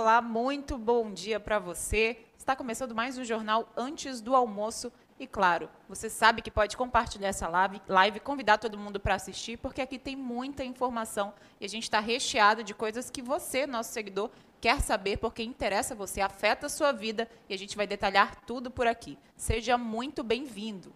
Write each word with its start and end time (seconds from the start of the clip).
Olá, 0.00 0.22
muito 0.22 0.78
bom 0.78 1.12
dia 1.12 1.38
para 1.38 1.58
você. 1.58 2.24
Está 2.38 2.56
começando 2.56 2.94
mais 2.94 3.18
um 3.18 3.22
jornal 3.22 3.70
antes 3.76 4.22
do 4.22 4.34
almoço. 4.34 4.90
E 5.18 5.26
claro, 5.26 5.68
você 5.86 6.08
sabe 6.08 6.40
que 6.40 6.50
pode 6.50 6.74
compartilhar 6.74 7.28
essa 7.28 7.46
live, 7.46 7.82
live 7.86 8.18
convidar 8.20 8.56
todo 8.56 8.78
mundo 8.78 8.98
para 8.98 9.16
assistir, 9.16 9.58
porque 9.58 9.82
aqui 9.82 9.98
tem 9.98 10.16
muita 10.16 10.64
informação 10.64 11.34
e 11.60 11.66
a 11.66 11.68
gente 11.68 11.82
está 11.82 12.00
recheado 12.00 12.64
de 12.64 12.72
coisas 12.72 13.10
que 13.10 13.20
você, 13.20 13.66
nosso 13.66 13.92
seguidor, 13.92 14.30
quer 14.58 14.80
saber, 14.80 15.18
porque 15.18 15.42
interessa 15.42 15.94
você, 15.94 16.22
afeta 16.22 16.64
a 16.64 16.70
sua 16.70 16.92
vida 16.92 17.28
e 17.46 17.52
a 17.52 17.58
gente 17.58 17.76
vai 17.76 17.86
detalhar 17.86 18.36
tudo 18.46 18.70
por 18.70 18.86
aqui. 18.86 19.18
Seja 19.36 19.76
muito 19.76 20.22
bem-vindo. 20.22 20.94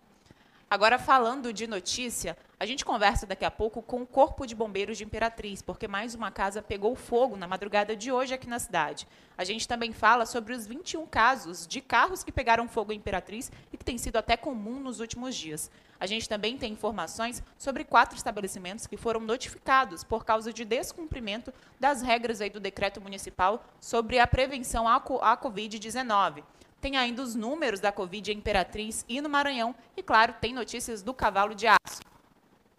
Agora, 0.71 0.99
falando 0.99 1.53
de 1.53 1.67
notícia, 1.67 2.37
a 2.59 2.67
gente 2.67 2.85
conversa 2.85 3.27
daqui 3.27 3.45
a 3.45 3.51
pouco 3.51 3.83
com 3.83 4.02
o 4.02 4.07
Corpo 4.07 4.47
de 4.47 4.55
Bombeiros 4.55 4.97
de 4.97 5.05
Imperatriz, 5.05 5.61
porque 5.61 5.87
mais 5.87 6.15
uma 6.15 6.30
casa 6.30 6.62
pegou 6.62 6.97
fogo 6.97 7.37
na 7.37 7.47
madrugada 7.47 7.95
de 7.95 8.11
hoje 8.11 8.34
aqui 8.34 8.48
na 8.48 8.59
cidade. 8.59 9.07
A 9.37 9.45
gente 9.45 9.69
também 9.69 9.93
fala 9.93 10.24
sobre 10.24 10.55
os 10.55 10.66
21 10.66 11.07
casos 11.07 11.66
de 11.66 11.80
carros 11.80 12.24
que 12.24 12.33
pegaram 12.33 12.66
fogo 12.66 12.93
em 12.93 12.97
Imperatriz 12.97 13.52
e 13.73 13.77
que 13.77 13.85
tem 13.85 13.98
sido 13.98 14.16
até 14.16 14.37
comum 14.37 14.80
nos 14.80 14.98
últimos 15.01 15.37
dias. 15.37 15.71
A 16.01 16.07
gente 16.07 16.29
também 16.29 16.57
tem 16.57 16.73
informações 16.73 17.43
sobre 17.59 17.85
quatro 17.85 18.16
estabelecimentos 18.16 18.87
que 18.87 18.96
foram 18.96 19.21
notificados 19.21 20.02
por 20.02 20.24
causa 20.24 20.52
de 20.52 20.65
descumprimento 20.65 21.52
das 21.79 22.02
regras 22.02 22.41
aí 22.41 22.51
do 22.51 22.59
decreto 22.59 23.01
municipal 23.01 23.65
sobre 23.79 24.19
a 24.19 24.27
prevenção 24.27 24.88
à 24.88 25.01
Covid-19 25.01 26.43
tem 26.84 26.98
ainda 26.98 27.23
os 27.23 27.34
números 27.34 27.80
da 27.80 27.91
Covid 27.91 28.30
em 28.30 28.37
Imperatriz 28.37 29.06
e 29.09 29.19
no 29.23 29.27
Maranhão. 29.30 29.74
E, 29.97 30.02
claro, 30.02 30.34
tem 30.38 30.52
notícias 30.52 31.02
do 31.02 31.15
cavalo 31.15 31.55
de 31.55 31.66
aço. 31.66 32.02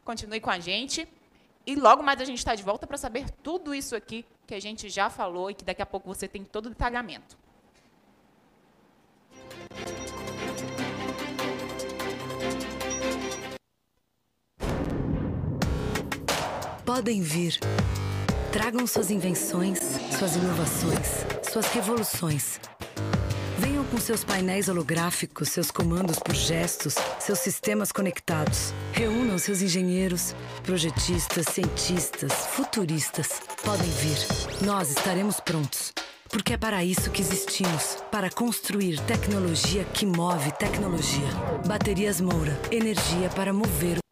Continue 0.03 0.39
com 0.39 0.51
a 0.51 0.59
gente. 0.59 1.07
E 1.65 1.75
logo 1.75 2.03
mais 2.03 2.21
a 2.21 2.23
gente 2.23 2.37
está 2.37 2.53
de 2.53 2.61
volta 2.61 2.85
para 2.85 2.97
saber 2.97 3.31
tudo 3.41 3.73
isso 3.73 3.95
aqui 3.95 4.23
que 4.45 4.53
a 4.53 4.59
gente 4.59 4.89
já 4.89 5.09
falou 5.09 5.49
e 5.49 5.55
que 5.55 5.65
daqui 5.65 5.81
a 5.81 5.87
pouco 5.87 6.07
você 6.07 6.27
tem 6.27 6.43
todo 6.43 6.67
o 6.67 6.69
detalhamento. 6.69 7.35
Podem 16.85 17.23
vir. 17.23 17.59
Tragam 18.53 18.85
suas 18.85 19.09
invenções, 19.09 19.79
suas 20.15 20.35
inovações, 20.35 21.25
suas 21.51 21.65
revoluções 21.69 22.59
com 23.95 24.01
seus 24.01 24.25
painéis 24.25 24.67
holográficos, 24.67 25.49
seus 25.49 25.71
comandos 25.71 26.19
por 26.19 26.35
gestos, 26.35 26.95
seus 27.17 27.39
sistemas 27.39 27.93
conectados. 27.93 28.73
Reúnam 28.91 29.37
seus 29.37 29.61
engenheiros, 29.61 30.35
projetistas, 30.63 31.45
cientistas, 31.53 32.33
futuristas. 32.51 33.39
Podem 33.63 33.89
vir. 33.89 34.17
Nós 34.65 34.89
estaremos 34.89 35.39
prontos. 35.39 35.93
Porque 36.29 36.53
é 36.53 36.57
para 36.57 36.83
isso 36.83 37.09
que 37.09 37.21
existimos 37.21 37.97
para 38.11 38.29
construir 38.29 38.99
tecnologia 39.01 39.85
que 39.85 40.05
move 40.05 40.51
tecnologia. 40.59 41.29
Baterias 41.65 42.19
Moura 42.19 42.59
energia 42.71 43.29
para 43.29 43.53
mover 43.53 44.04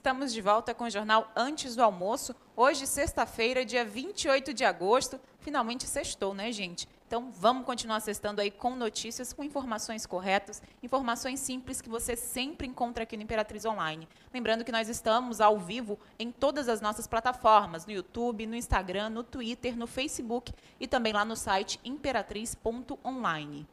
Estamos 0.00 0.32
de 0.32 0.40
volta 0.40 0.72
com 0.72 0.84
o 0.84 0.90
jornal 0.90 1.30
Antes 1.36 1.76
do 1.76 1.82
Almoço. 1.82 2.34
Hoje, 2.56 2.86
sexta-feira, 2.86 3.66
dia 3.66 3.84
28 3.84 4.54
de 4.54 4.64
agosto. 4.64 5.20
Finalmente 5.40 5.86
sextou, 5.86 6.32
né, 6.32 6.50
gente? 6.50 6.88
Então, 7.06 7.30
vamos 7.30 7.66
continuar 7.66 8.00
sextando 8.00 8.40
aí 8.40 8.50
com 8.50 8.74
notícias, 8.74 9.34
com 9.34 9.44
informações 9.44 10.06
corretas, 10.06 10.62
informações 10.82 11.38
simples 11.40 11.82
que 11.82 11.90
você 11.90 12.16
sempre 12.16 12.66
encontra 12.66 13.02
aqui 13.02 13.14
no 13.14 13.24
Imperatriz 13.24 13.66
Online. 13.66 14.08
Lembrando 14.32 14.64
que 14.64 14.72
nós 14.72 14.88
estamos 14.88 15.38
ao 15.38 15.58
vivo 15.58 15.98
em 16.18 16.32
todas 16.32 16.66
as 16.66 16.80
nossas 16.80 17.06
plataformas, 17.06 17.84
no 17.84 17.92
YouTube, 17.92 18.46
no 18.46 18.56
Instagram, 18.56 19.10
no 19.10 19.22
Twitter, 19.22 19.76
no 19.76 19.86
Facebook 19.86 20.54
e 20.80 20.88
também 20.88 21.12
lá 21.12 21.26
no 21.26 21.36
site 21.36 21.78
imperatriz.online. 21.84 23.68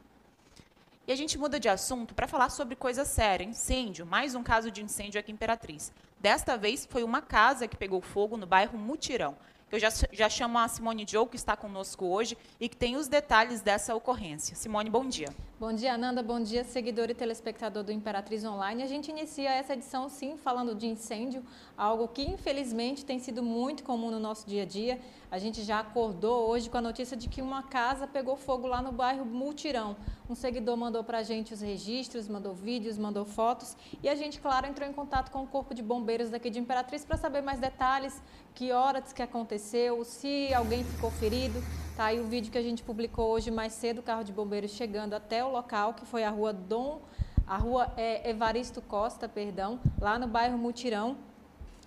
E 1.08 1.12
a 1.12 1.16
gente 1.16 1.38
muda 1.38 1.58
de 1.58 1.70
assunto 1.70 2.14
para 2.14 2.28
falar 2.28 2.50
sobre 2.50 2.76
coisa 2.76 3.02
séria, 3.02 3.42
incêndio, 3.42 4.04
mais 4.04 4.34
um 4.34 4.42
caso 4.42 4.70
de 4.70 4.82
incêndio 4.82 5.18
aqui 5.18 5.32
em 5.32 5.34
Imperatriz. 5.34 5.90
Desta 6.20 6.54
vez 6.58 6.84
foi 6.84 7.02
uma 7.02 7.22
casa 7.22 7.66
que 7.66 7.78
pegou 7.78 8.02
fogo 8.02 8.36
no 8.36 8.46
bairro 8.46 8.76
Mutirão. 8.76 9.34
Eu 9.72 9.78
já, 9.78 9.88
já 10.12 10.28
chamo 10.28 10.58
a 10.58 10.68
Simone 10.68 11.06
Joe, 11.08 11.26
que 11.26 11.36
está 11.36 11.56
conosco 11.56 12.04
hoje 12.04 12.36
e 12.60 12.68
que 12.68 12.76
tem 12.76 12.94
os 12.94 13.08
detalhes 13.08 13.62
dessa 13.62 13.94
ocorrência. 13.94 14.54
Simone, 14.54 14.90
bom 14.90 15.08
dia. 15.08 15.34
Bom 15.60 15.72
dia, 15.72 15.94
Ananda. 15.94 16.22
Bom 16.22 16.40
dia, 16.40 16.62
seguidor 16.62 17.10
e 17.10 17.14
telespectador 17.14 17.82
do 17.82 17.90
Imperatriz 17.90 18.44
Online. 18.44 18.80
A 18.80 18.86
gente 18.86 19.10
inicia 19.10 19.50
essa 19.50 19.72
edição, 19.72 20.08
sim, 20.08 20.36
falando 20.36 20.72
de 20.72 20.86
incêndio, 20.86 21.44
algo 21.76 22.06
que, 22.06 22.22
infelizmente, 22.22 23.04
tem 23.04 23.18
sido 23.18 23.42
muito 23.42 23.82
comum 23.82 24.08
no 24.08 24.20
nosso 24.20 24.46
dia 24.46 24.62
a 24.62 24.64
dia. 24.64 25.00
A 25.28 25.36
gente 25.36 25.64
já 25.64 25.80
acordou 25.80 26.48
hoje 26.48 26.70
com 26.70 26.78
a 26.78 26.80
notícia 26.80 27.16
de 27.16 27.28
que 27.28 27.42
uma 27.42 27.64
casa 27.64 28.06
pegou 28.06 28.36
fogo 28.36 28.68
lá 28.68 28.80
no 28.80 28.92
bairro 28.92 29.26
Multirão. 29.26 29.96
Um 30.30 30.34
seguidor 30.36 30.76
mandou 30.76 31.02
para 31.02 31.18
a 31.18 31.22
gente 31.24 31.52
os 31.52 31.60
registros, 31.60 32.28
mandou 32.28 32.54
vídeos, 32.54 32.96
mandou 32.96 33.24
fotos 33.24 33.76
e 34.02 34.08
a 34.08 34.14
gente, 34.14 34.40
claro, 34.40 34.66
entrou 34.66 34.88
em 34.88 34.92
contato 34.92 35.32
com 35.32 35.42
o 35.42 35.46
Corpo 35.46 35.74
de 35.74 35.82
Bombeiros 35.82 36.30
daqui 36.30 36.50
de 36.50 36.60
Imperatriz 36.60 37.04
para 37.04 37.16
saber 37.16 37.42
mais 37.42 37.58
detalhes, 37.58 38.22
que 38.54 38.70
horas 38.70 39.12
que 39.12 39.22
aconteceu, 39.22 40.04
se 40.04 40.54
alguém 40.54 40.84
ficou 40.84 41.10
ferido. 41.10 41.60
Tá 41.96 42.04
aí 42.06 42.20
o 42.20 42.24
vídeo 42.24 42.52
que 42.52 42.58
a 42.58 42.62
gente 42.62 42.82
publicou 42.82 43.30
hoje 43.30 43.50
mais 43.50 43.72
cedo, 43.72 43.98
o 43.98 44.02
carro 44.02 44.22
de 44.22 44.32
bombeiros 44.32 44.70
chegando 44.70 45.14
até 45.14 45.44
o 45.44 45.47
local, 45.50 45.94
que 45.94 46.04
foi 46.04 46.24
a 46.24 46.30
rua 46.30 46.52
Dom, 46.52 47.00
a 47.46 47.56
rua 47.56 47.92
é, 47.96 48.28
Evaristo 48.30 48.82
Costa, 48.82 49.28
perdão, 49.28 49.80
lá 50.00 50.18
no 50.18 50.26
bairro 50.26 50.58
Mutirão. 50.58 51.16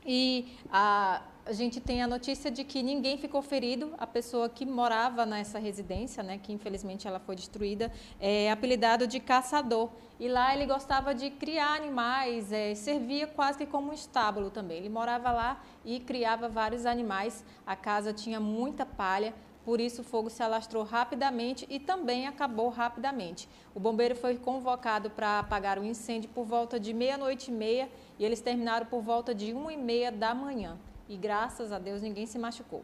E 0.05 0.57
a, 0.71 1.21
a 1.45 1.53
gente 1.53 1.79
tem 1.79 2.01
a 2.01 2.07
notícia 2.07 2.49
de 2.49 2.63
que 2.63 2.81
ninguém 2.81 3.17
ficou 3.17 3.41
ferido. 3.41 3.93
A 3.97 4.07
pessoa 4.07 4.49
que 4.49 4.65
morava 4.65 5.25
nessa 5.25 5.59
residência, 5.59 6.23
né, 6.23 6.39
que 6.41 6.51
infelizmente 6.51 7.07
ela 7.07 7.19
foi 7.19 7.35
destruída, 7.35 7.91
é 8.19 8.51
apelidado 8.51 9.05
de 9.07 9.19
caçador. 9.19 9.89
E 10.19 10.27
lá 10.27 10.53
ele 10.53 10.65
gostava 10.65 11.13
de 11.13 11.29
criar 11.29 11.75
animais, 11.75 12.51
é, 12.51 12.73
servia 12.75 13.27
quase 13.27 13.59
que 13.59 13.65
como 13.65 13.91
um 13.91 13.93
estábulo 13.93 14.49
também. 14.49 14.77
Ele 14.77 14.89
morava 14.89 15.31
lá 15.31 15.63
e 15.85 15.99
criava 15.99 16.47
vários 16.47 16.85
animais. 16.85 17.43
A 17.65 17.75
casa 17.75 18.13
tinha 18.13 18.39
muita 18.39 18.85
palha, 18.85 19.33
por 19.63 19.79
isso, 19.79 20.01
o 20.01 20.03
fogo 20.03 20.29
se 20.29 20.41
alastrou 20.41 20.83
rapidamente 20.83 21.67
e 21.69 21.79
também 21.79 22.27
acabou 22.27 22.69
rapidamente. 22.69 23.47
O 23.75 23.79
bombeiro 23.79 24.15
foi 24.15 24.35
convocado 24.37 25.09
para 25.11 25.39
apagar 25.39 25.77
o 25.77 25.85
incêndio 25.85 26.29
por 26.29 26.45
volta 26.45 26.79
de 26.79 26.93
meia-noite 26.93 27.51
e 27.51 27.53
meia 27.53 27.89
e 28.17 28.25
eles 28.25 28.41
terminaram 28.41 28.87
por 28.87 29.01
volta 29.01 29.35
de 29.35 29.53
uma 29.53 29.71
e 29.71 29.77
meia 29.77 30.11
da 30.11 30.33
manhã 30.33 30.77
e 31.07 31.15
graças 31.15 31.71
a 31.71 31.77
Deus 31.77 32.01
ninguém 32.01 32.25
se 32.25 32.39
machucou. 32.39 32.83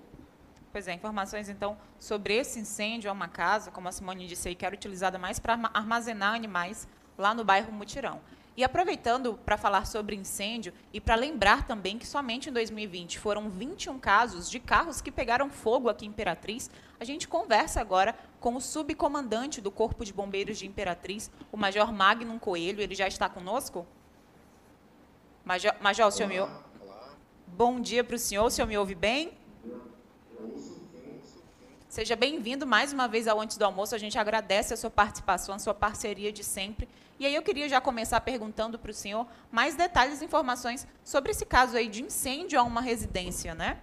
Pois 0.71 0.87
é, 0.87 0.93
informações 0.93 1.49
então 1.49 1.77
sobre 1.97 2.35
esse 2.35 2.59
incêndio 2.59 3.09
a 3.09 3.13
uma 3.13 3.27
casa, 3.27 3.71
como 3.71 3.87
a 3.87 3.91
Simone 3.91 4.27
disse 4.27 4.49
aí, 4.49 4.55
que 4.55 4.65
era 4.65 4.75
utilizada 4.75 5.17
mais 5.17 5.39
para 5.39 5.53
armazenar 5.73 6.35
animais 6.35 6.87
lá 7.17 7.33
no 7.33 7.43
bairro 7.43 7.71
Mutirão. 7.71 8.21
E 8.57 8.63
aproveitando 8.63 9.35
para 9.45 9.55
falar 9.55 9.85
sobre 9.85 10.15
incêndio 10.15 10.73
e 10.91 10.99
para 10.99 11.13
lembrar 11.13 11.67
também 11.67 11.99
que 11.99 12.07
somente 12.07 12.49
em 12.49 12.51
2020 12.51 13.19
foram 13.19 13.51
21 13.51 13.99
casos 13.99 14.49
de 14.49 14.59
carros 14.59 14.99
que 14.99 15.11
pegaram 15.11 15.47
fogo 15.47 15.89
aqui 15.89 16.07
em 16.07 16.09
Imperatriz, 16.09 16.71
a 16.99 17.05
gente 17.05 17.27
conversa 17.27 17.79
agora 17.79 18.17
com 18.39 18.55
o 18.55 18.59
subcomandante 18.59 19.61
do 19.61 19.69
Corpo 19.69 20.03
de 20.03 20.11
Bombeiros 20.11 20.57
de 20.57 20.65
Imperatriz, 20.65 21.29
o 21.51 21.55
Major 21.55 21.93
Magnum 21.93 22.39
Coelho. 22.39 22.81
Ele 22.81 22.95
já 22.95 23.07
está 23.07 23.29
conosco? 23.29 23.85
Major, 25.45 25.75
Major 25.79 26.07
o 26.07 26.11
senhor 26.11 26.27
me 26.27 26.39
ouve? 26.39 26.53
Bom 27.45 27.79
dia 27.79 28.03
para 28.03 28.15
o 28.15 28.19
senhor, 28.19 28.45
o 28.45 28.49
senhor 28.49 28.67
me 28.67 28.75
ouve 28.75 28.95
bem? 28.95 29.37
Seja 31.97 32.15
bem-vindo 32.15 32.67
mais 32.67 32.93
uma 32.93 33.07
vez 33.07 33.27
ao 33.27 33.41
Antes 33.41 33.57
do 33.57 33.65
Almoço. 33.65 33.95
A 33.95 33.97
gente 33.97 34.19
agradece 34.19 34.71
a 34.71 34.77
sua 34.77 34.91
participação, 34.91 35.55
a 35.55 35.57
sua 35.57 35.73
parceria 35.73 36.31
de 36.31 36.43
sempre. 36.43 36.87
E 37.19 37.25
aí 37.25 37.33
eu 37.33 37.41
queria 37.41 37.67
já 37.67 37.81
começar 37.81 38.21
perguntando 38.21 38.77
para 38.77 38.91
o 38.91 38.93
senhor 38.93 39.25
mais 39.51 39.75
detalhes 39.75 40.21
e 40.21 40.25
informações 40.25 40.85
sobre 41.03 41.31
esse 41.31 41.43
caso 41.43 41.75
aí 41.75 41.87
de 41.87 42.03
incêndio 42.03 42.59
a 42.59 42.61
uma 42.61 42.81
residência, 42.81 43.55
né? 43.55 43.79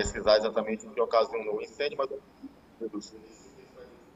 Precisar 0.00 0.36
exatamente 0.38 0.86
o 0.86 0.90
que 0.90 1.00
ocasionou 1.00 1.56
o 1.56 1.62
incêndio, 1.62 1.98
mas 1.98 2.10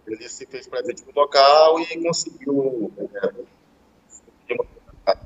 ele 0.06 0.28
se 0.28 0.46
fez 0.46 0.66
presente 0.66 1.04
no 1.06 1.12
local 1.14 1.80
e 1.80 2.02
conseguiu 2.02 2.92
é, 5.06 5.16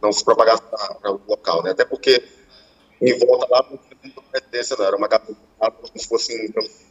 não 0.00 0.12
se 0.12 0.24
propagar 0.24 0.60
para 0.60 1.12
o 1.12 1.20
local, 1.26 1.62
né? 1.62 1.70
Até 1.70 1.84
porque 1.84 2.22
em 3.00 3.18
volta 3.18 3.46
lá 3.50 3.66
não 3.70 3.76
tinha 3.76 4.14
competência, 4.14 4.76
não 4.76 4.84
era 4.84 4.96
uma 4.96 5.08
casa 5.08 5.36
como 5.58 5.98
se 5.98 6.08
fosse 6.08 6.34
um 6.34 6.88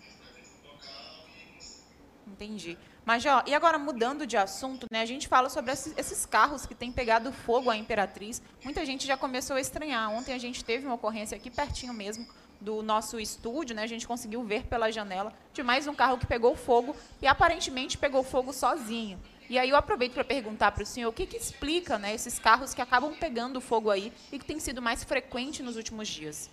Entendi. 2.28 2.78
Mas, 3.04 3.26
ó, 3.26 3.42
e 3.48 3.54
agora 3.56 3.80
mudando 3.80 4.28
de 4.28 4.36
assunto, 4.36 4.86
né? 4.92 5.02
A 5.02 5.06
gente 5.06 5.30
fala 5.30 5.50
sobre 5.50 5.72
esses 5.72 6.26
carros 6.26 6.66
que 6.66 6.76
têm 6.76 6.92
pegado 6.92 7.32
fogo 7.32 7.70
à 7.70 7.78
Imperatriz. 7.78 8.42
Muita 8.64 8.86
gente 8.86 9.08
já 9.08 9.16
começou 9.16 9.56
a 9.56 9.62
estranhar. 9.62 10.12
Ontem 10.12 10.34
a 10.34 10.38
gente 10.38 10.64
teve 10.64 10.86
uma 10.86 10.96
ocorrência 10.96 11.38
aqui 11.38 11.50
pertinho 11.50 11.94
mesmo, 11.94 12.28
do 12.60 12.82
nosso 12.82 13.20
estúdio, 13.20 13.76
né, 13.76 13.84
a 13.84 13.88
gente 13.88 14.08
conseguiu 14.08 14.44
ver 14.44 14.64
pela 14.64 14.92
janela 14.92 15.32
de 15.54 15.62
mais 15.64 15.88
um 15.88 15.96
carro 15.96 16.18
que 16.18 16.26
pegou 16.26 16.56
fogo 16.56 16.96
e 17.22 17.28
aparentemente 17.28 17.98
pegou 17.98 18.24
fogo 18.24 18.52
sozinho. 18.52 19.20
E 19.50 19.58
aí 19.58 19.70
eu 19.70 19.78
aproveito 19.78 20.14
para 20.14 20.26
perguntar 20.26 20.72
para 20.72 20.84
o 20.84 20.86
senhor 20.86 21.10
o 21.10 21.14
que, 21.14 21.26
que 21.26 21.38
explica 21.38 21.98
né, 21.98 22.14
esses 22.14 22.38
carros 22.38 22.74
que 22.74 22.82
acabam 22.82 23.14
pegando 23.18 23.62
fogo 23.62 23.90
aí 23.90 24.12
e 24.32 24.38
que 24.38 24.46
tem 24.46 24.60
sido 24.60 24.82
mais 24.82 25.04
frequente 25.04 25.64
nos 25.64 25.78
últimos 25.78 26.08
dias. 26.08 26.50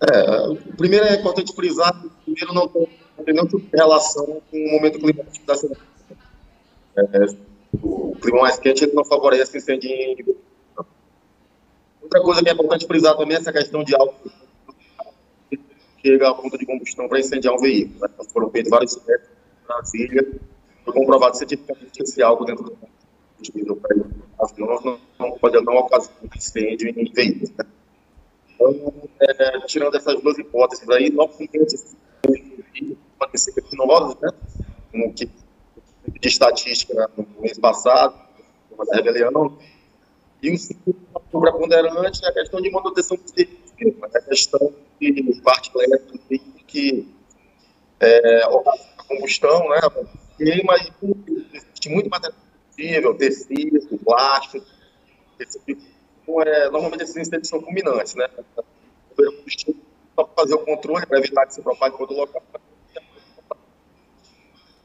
É, 0.00 0.74
primeiro 0.76 1.06
é 1.06 1.14
importante 1.14 1.54
frisar 1.54 2.00
que 2.00 2.08
primeiro 2.24 2.54
não 2.54 2.66
tem 2.66 3.68
relação 3.72 4.42
com 4.50 4.56
o 4.56 4.72
momento 4.72 4.98
climático 4.98 5.46
da 5.46 5.54
cidade. 5.54 5.80
É, 6.96 7.02
o 7.82 8.16
clima 8.20 8.40
mais 8.40 8.58
quente 8.58 8.86
não 8.94 9.04
favorece 9.04 9.56
incêndio 9.56 9.90
em 9.90 10.16
Outra 12.02 12.20
coisa 12.20 12.42
que 12.42 12.48
é 12.48 12.52
importante 12.52 12.86
frisar 12.86 13.16
também 13.16 13.36
é 13.36 13.40
essa 13.40 13.52
questão 13.52 13.84
de 13.84 13.94
álcool 13.94 14.30
chega 16.04 16.28
a 16.28 16.34
ponto 16.34 16.58
de 16.58 16.66
combustão 16.66 17.08
para 17.08 17.20
incendiar 17.20 17.54
um 17.54 17.58
veículo. 17.58 18.00
Né? 18.00 18.08
Então, 18.12 18.26
foram 18.26 18.50
feitos 18.50 18.70
vários 18.70 18.94
testes 18.96 19.28
em 19.30 19.66
Brasília, 19.66 20.40
foi 20.84 20.92
comprovado 20.92 21.36
cientificamente 21.36 22.02
esse 22.02 22.22
álcool 22.22 22.44
dentro 22.44 22.64
do 22.64 22.72
combustível 22.72 23.80
não, 24.58 24.98
não 25.18 25.38
pode 25.38 25.60
não 25.60 25.76
ocasionar 25.76 26.36
incêndio 26.36 26.88
em 26.88 27.12
veículos. 27.12 27.50
Né? 27.50 27.64
Então, 28.54 28.92
é, 29.20 29.60
tirando 29.60 29.96
essas 29.96 30.20
duas 30.20 30.36
hipóteses 30.38 30.88
aí, 30.90 31.10
novamente, 31.10 31.76
podem 33.18 33.36
ser 33.36 33.52
criminosos, 33.52 34.16
né? 34.20 34.30
como 34.90 35.12
que 35.14 35.30
de 36.20 36.28
estatística 36.28 37.08
no 37.16 37.26
mês 37.40 37.58
passado, 37.58 38.20
da 38.90 38.96
rebelião, 38.96 39.56
e 40.42 40.50
o 40.50 40.58
segundo 40.58 40.96
preponderante 41.30 42.24
é 42.24 42.28
a 42.28 42.32
questão 42.32 42.60
de 42.60 42.70
manutenção 42.70 43.16
do 43.16 43.28
serviço, 43.28 44.04
a 44.04 44.20
questão 44.20 44.74
de 45.00 45.40
parte 45.42 45.70
elétrica 45.74 46.18
que 46.66 47.08
é, 48.00 48.42
a 48.42 49.04
combustão, 49.06 49.68
né, 49.68 49.80
queima 50.36 50.74
e 50.76 51.46
existe 51.54 51.88
muito 51.88 52.10
material 52.10 52.38
possível, 52.68 53.14
tecido, 53.14 53.98
plástico, 53.98 54.66
esse 55.38 55.60
tipo. 55.60 55.82
Então, 56.22 56.42
é, 56.42 56.70
normalmente 56.70 57.04
esses 57.04 57.16
incêndios 57.16 57.48
são 57.48 57.60
culminantes, 57.60 58.14
né? 58.14 58.28
Só 60.14 60.24
para 60.24 60.34
fazer 60.34 60.54
o 60.54 60.58
controle, 60.58 61.06
para 61.06 61.18
evitar 61.18 61.46
que 61.46 61.54
se 61.54 61.62
propague 61.62 61.94
para 61.94 62.02
outro 62.02 62.16
local. 62.16 62.42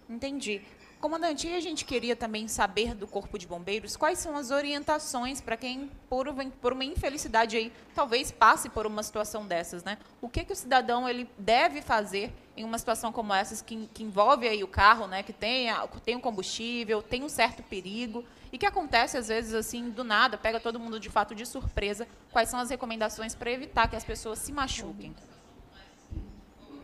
Entendi. 0.09 0.61
Comandante, 0.99 1.47
e 1.47 1.55
a 1.55 1.59
gente 1.59 1.85
queria 1.85 2.15
também 2.15 2.47
saber 2.47 2.95
do 2.95 3.05
Corpo 3.05 3.37
de 3.37 3.45
Bombeiros 3.45 3.95
quais 3.95 4.17
são 4.17 4.35
as 4.35 4.49
orientações 4.49 5.39
para 5.39 5.55
quem, 5.55 5.91
por, 6.09 6.27
por, 6.59 6.73
uma 6.73 6.83
infelicidade 6.83 7.55
aí, 7.55 7.71
talvez 7.93 8.31
passe 8.31 8.67
por 8.67 8.87
uma 8.87 9.03
situação 9.03 9.45
dessas, 9.45 9.83
né? 9.83 9.99
O 10.19 10.27
que, 10.27 10.43
que 10.43 10.53
o 10.53 10.55
cidadão 10.55 11.07
ele 11.07 11.29
deve 11.37 11.83
fazer 11.83 12.33
em 12.55 12.63
uma 12.63 12.79
situação 12.79 13.11
como 13.11 13.31
essa, 13.31 13.63
que, 13.63 13.87
que 13.93 14.03
envolve 14.03 14.47
aí 14.47 14.63
o 14.63 14.67
carro, 14.67 15.05
né? 15.05 15.21
Que 15.21 15.31
tem, 15.31 15.67
tem 16.03 16.15
um 16.15 16.19
combustível, 16.19 17.03
tem 17.03 17.23
um 17.23 17.29
certo 17.29 17.61
perigo 17.61 18.25
e 18.51 18.57
que 18.57 18.65
acontece 18.65 19.17
às 19.17 19.27
vezes 19.27 19.53
assim 19.53 19.91
do 19.91 20.03
nada, 20.03 20.35
pega 20.35 20.59
todo 20.59 20.79
mundo 20.79 20.99
de 20.99 21.11
fato 21.11 21.35
de 21.35 21.45
surpresa. 21.45 22.07
Quais 22.31 22.49
são 22.49 22.59
as 22.59 22.71
recomendações 22.71 23.35
para 23.35 23.51
evitar 23.51 23.87
que 23.87 23.95
as 23.95 24.03
pessoas 24.03 24.39
se 24.39 24.51
machuquem? 24.51 25.15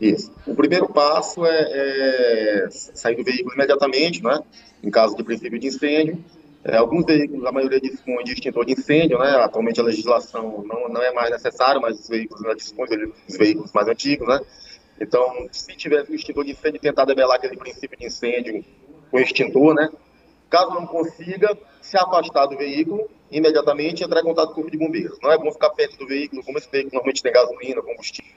Isso. 0.00 0.32
O 0.46 0.54
primeiro 0.54 0.88
passo 0.88 1.46
é, 1.46 2.64
é 2.66 2.68
sair 2.70 3.16
do 3.16 3.24
veículo 3.24 3.54
imediatamente, 3.54 4.22
né? 4.22 4.40
em 4.82 4.90
caso 4.90 5.16
de 5.16 5.24
princípio 5.24 5.58
de 5.58 5.68
incêndio. 5.68 6.22
É, 6.62 6.76
alguns 6.76 7.04
veículos, 7.04 7.44
a 7.44 7.52
maioria 7.52 7.80
dispõe 7.80 8.24
de 8.24 8.32
extintor 8.32 8.64
de 8.64 8.72
incêndio, 8.72 9.18
né? 9.18 9.30
Atualmente 9.36 9.80
a 9.80 9.82
legislação 9.82 10.64
não, 10.66 10.88
não 10.88 11.02
é 11.02 11.12
mais 11.12 11.30
necessária, 11.30 11.78
mas 11.78 12.00
os 12.00 12.08
veículos 12.08 12.42
ainda 12.42 12.56
dispõem 12.56 12.88
dos 12.88 13.36
veículos 13.36 13.70
mais 13.72 13.86
antigos, 13.86 14.26
né? 14.26 14.40
Então, 14.98 15.46
se 15.52 15.76
tiver 15.76 16.06
o 16.08 16.14
extintor 16.14 16.44
de 16.44 16.52
incêndio, 16.52 16.80
tentar 16.80 17.04
debelar 17.04 17.36
aquele 17.36 17.56
princípio 17.56 17.98
de 17.98 18.06
incêndio 18.06 18.64
com 19.10 19.18
extintor, 19.18 19.74
né? 19.74 19.90
Caso 20.48 20.70
não 20.70 20.86
consiga, 20.86 21.54
se 21.82 21.98
afastar 21.98 22.46
do 22.46 22.56
veículo, 22.56 23.10
imediatamente 23.30 24.02
entrar 24.02 24.20
em 24.20 24.24
contato 24.24 24.46
com 24.46 24.52
o 24.52 24.54
corpo 24.54 24.70
de 24.70 24.78
bombeiros. 24.78 25.18
Não 25.22 25.32
é 25.32 25.36
bom 25.36 25.52
ficar 25.52 25.68
perto 25.70 25.98
do 25.98 26.06
veículo, 26.06 26.42
como 26.44 26.56
esse 26.56 26.70
veículo 26.70 26.94
normalmente 26.94 27.22
tem 27.22 27.32
gasolina, 27.32 27.82
combustível 27.82 28.33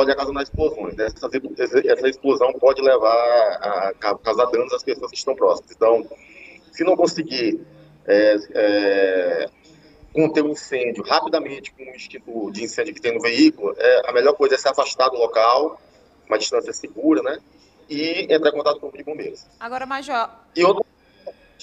pode 0.00 0.12
ocasionar 0.12 0.42
explosões. 0.42 0.96
Né? 0.96 1.06
Essa, 1.06 1.28
essa, 1.92 2.08
explosão 2.08 2.52
pode 2.54 2.80
levar 2.80 3.14
a, 3.60 3.88
a 3.88 3.94
causar 3.94 4.46
danos 4.46 4.72
às 4.72 4.82
pessoas 4.82 5.10
que 5.10 5.18
estão 5.18 5.34
próximas. 5.34 5.72
Então, 5.72 6.08
se 6.72 6.84
não 6.84 6.96
conseguir 6.96 7.60
é, 8.06 8.36
é, 8.54 9.50
conter 10.12 10.42
o 10.42 10.48
um 10.48 10.52
incêndio 10.52 11.04
rapidamente 11.04 11.72
com 11.72 11.82
o 11.82 11.94
extintor 11.94 12.50
de 12.50 12.64
incêndio 12.64 12.94
que 12.94 13.00
tem 13.00 13.14
no 13.14 13.20
veículo, 13.20 13.74
é, 13.76 14.08
a 14.08 14.12
melhor 14.12 14.32
coisa 14.34 14.54
é 14.54 14.58
se 14.58 14.68
afastar 14.68 15.10
do 15.10 15.18
local, 15.18 15.80
uma 16.26 16.38
distância 16.38 16.72
segura, 16.72 17.22
né? 17.22 17.38
E 17.88 18.32
entrar 18.32 18.50
em 18.50 18.52
contato 18.52 18.74
com 18.74 18.78
o 18.78 18.80
corpo 18.82 18.98
de 18.98 19.04
bombeiros. 19.04 19.46
Agora, 19.58 19.84
Major... 19.84 20.30
E 20.56 20.64
outra 20.64 20.84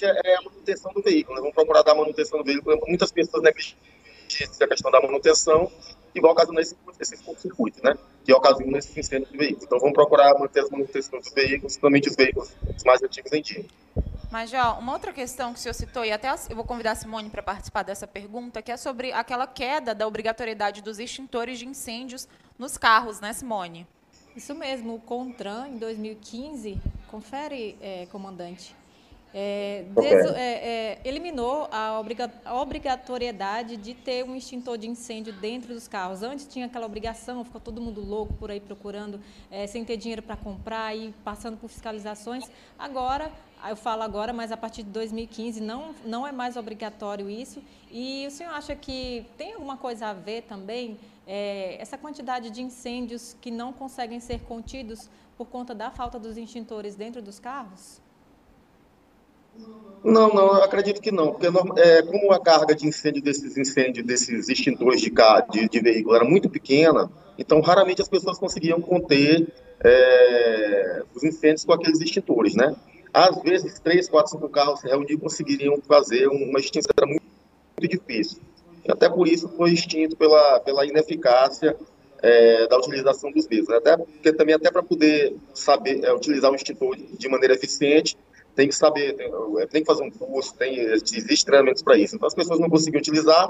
é 0.03 0.35
a 0.35 0.41
manutenção 0.43 0.93
do 0.93 1.01
veículo. 1.01 1.35
Né? 1.35 1.41
Vamos 1.41 1.55
procurar 1.55 1.81
dar 1.81 1.95
manutenção 1.95 2.37
do 2.39 2.45
veículo. 2.45 2.79
Muitas 2.85 3.11
pessoas 3.11 3.41
negligenciam 3.41 3.79
a 4.61 4.67
questão 4.67 4.91
da 4.91 5.01
manutenção 5.01 5.71
e 6.17 6.21
vai 6.21 6.31
ocasionar 6.31 6.61
esse, 6.61 6.75
esse 6.99 7.17
curto-circuito, 7.23 7.83
né? 7.83 7.95
Que 8.23 8.33
ocasiona 8.33 8.77
esse 8.77 8.99
incêndio 8.99 9.27
de 9.31 9.37
veículos. 9.37 9.63
Então, 9.63 9.79
vamos 9.79 9.93
procurar 9.93 10.37
manter 10.37 10.61
as 10.61 10.69
manutenções 10.69 11.23
dos 11.23 11.33
veículos, 11.33 11.73
principalmente 11.73 12.09
os 12.09 12.15
veículos 12.15 12.51
os 12.75 12.83
mais 12.83 13.01
antigos 13.01 13.31
em 13.31 13.41
dia. 13.41 13.65
Mas, 14.31 14.49
já, 14.49 14.73
uma 14.73 14.93
outra 14.93 15.13
questão 15.13 15.53
que 15.53 15.59
o 15.59 15.61
senhor 15.61 15.73
citou, 15.73 16.03
e 16.03 16.11
até 16.11 16.29
eu 16.49 16.55
vou 16.55 16.65
convidar 16.65 16.91
a 16.91 16.95
Simone 16.95 17.29
para 17.29 17.41
participar 17.41 17.83
dessa 17.83 18.05
pergunta, 18.05 18.61
que 18.61 18.71
é 18.71 18.77
sobre 18.77 19.11
aquela 19.13 19.47
queda 19.47 19.95
da 19.95 20.05
obrigatoriedade 20.05 20.81
dos 20.81 20.99
extintores 20.99 21.59
de 21.59 21.65
incêndios 21.65 22.27
nos 22.59 22.77
carros, 22.77 23.21
né, 23.21 23.31
Simone? 23.31 23.87
Isso 24.35 24.53
mesmo, 24.53 24.95
o 24.95 24.99
CONTRAN, 24.99 25.69
em 25.69 25.77
2015, 25.77 26.79
confere, 27.07 27.77
é, 27.81 28.05
comandante, 28.11 28.75
é, 29.33 29.85
é, 29.95 30.41
é, 30.41 31.01
eliminou 31.03 31.67
a, 31.71 31.99
obriga 31.99 32.31
a, 32.45 32.55
obrigatoriedade 32.61 33.77
de 33.77 33.93
ter 33.93 34.23
um 34.23 34.35
extintor 34.35 34.77
de 34.77 34.87
incêndio 34.87 35.33
dentro 35.33 35.73
dos 35.73 35.87
carros. 35.87 36.23
Antes 36.23 36.47
tinha 36.47 36.65
aquela 36.65 36.85
obrigação, 36.85 37.43
ficou 37.43 37.59
todo 37.59 37.81
mundo 37.81 38.01
louco 38.01 38.33
por 38.33 38.49
aí 38.49 38.59
procurando, 38.59 39.19
é, 39.51 39.67
sem 39.67 39.83
ter 39.83 39.97
dinheiro 39.97 40.21
para 40.21 40.35
comprar 40.37 40.95
e 40.95 41.13
passando 41.23 41.57
por 41.57 41.69
fiscalizações. 41.69 42.49
Agora, 42.79 43.31
eu 43.67 43.75
falo 43.75 44.03
agora, 44.03 44.31
mas 44.31 44.51
a 44.51 44.57
partir 44.57 44.83
de 44.83 44.89
2015 44.91 45.61
não, 45.61 45.93
não 46.05 46.25
é 46.25 46.31
mais 46.31 46.55
obrigatório 46.55 47.29
isso. 47.29 47.61
E 47.91 48.25
o 48.27 48.31
senhor 48.31 48.53
acha 48.53 48.75
que 48.75 49.25
tem 49.37 49.53
alguma 49.53 49.77
coisa 49.77 50.07
a 50.07 50.13
ver 50.13 50.43
também 50.43 50.97
é, 51.25 51.75
essa 51.79 51.97
quantidade 51.97 52.49
de 52.49 52.61
incêndios 52.61 53.35
que 53.41 53.51
não 53.51 53.73
conseguem 53.73 54.19
ser 54.19 54.39
contidos 54.41 55.09
por 55.37 55.47
conta 55.47 55.75
da 55.75 55.91
falta 55.91 56.17
dos 56.17 56.37
extintores 56.37 56.95
dentro 56.95 57.21
dos 57.21 57.39
carros? 57.39 58.06
Não, 60.03 60.29
não, 60.29 60.53
acredito 60.63 61.01
que 61.01 61.11
não, 61.11 61.33
porque 61.33 61.47
é, 61.81 62.01
como 62.03 62.31
a 62.31 62.39
carga 62.39 62.73
de 62.73 62.87
incêndio 62.87 63.21
desses 63.21 63.57
incêndios, 63.57 64.05
desses 64.05 64.47
extintores 64.47 65.01
de, 65.01 65.11
de, 65.51 65.67
de 65.67 65.79
veículo 65.79 66.15
era 66.15 66.23
muito 66.23 66.49
pequena, 66.49 67.11
então 67.37 67.59
raramente 67.59 68.01
as 68.01 68.07
pessoas 68.07 68.37
conseguiam 68.37 68.79
conter 68.79 69.47
é, 69.83 71.03
os 71.13 71.23
incêndios 71.23 71.65
com 71.65 71.73
aqueles 71.73 71.99
extintores, 71.99 72.55
né? 72.55 72.73
às 73.17 73.41
vezes, 73.41 73.79
três, 73.79 74.07
quatro, 74.07 74.31
cinco 74.31 74.47
carros 74.47 74.79
se 74.79 74.87
reunir 74.87 75.17
conseguiriam 75.17 75.81
fazer 75.87 76.27
uma 76.27 76.59
extinção. 76.59 76.91
Era 76.95 77.07
muito, 77.07 77.23
muito 77.79 77.91
difícil. 77.91 78.39
Até 78.87 79.09
por 79.09 79.27
isso 79.27 79.49
foi 79.49 79.71
extinto 79.71 80.15
pela, 80.15 80.59
pela 80.59 80.85
ineficácia 80.85 81.75
é, 82.21 82.67
da 82.67 82.77
utilização 82.77 83.31
dos 83.31 83.47
mesmos. 83.47 83.69
Até 83.71 83.97
porque 83.97 84.31
também 84.31 84.53
até 84.53 84.69
para 84.69 84.83
poder 84.83 85.35
saber 85.53 86.03
é, 86.03 86.13
utilizar 86.13 86.51
o 86.51 86.55
extintor 86.55 86.95
de 86.95 87.27
maneira 87.27 87.55
eficiente, 87.55 88.15
tem 88.57 88.67
que 88.67 88.75
saber, 88.75 89.13
tem, 89.13 89.31
tem 89.67 89.81
que 89.81 89.85
fazer 89.85 90.03
um 90.03 90.09
curso, 90.09 90.55
tem, 90.55 90.79
existe 90.79 91.45
treinamentos 91.45 91.83
para 91.83 91.95
isso. 91.95 92.15
Então 92.15 92.27
as 92.27 92.33
pessoas 92.33 92.59
não 92.59 92.67
conseguiam 92.67 92.99
utilizar 92.99 93.47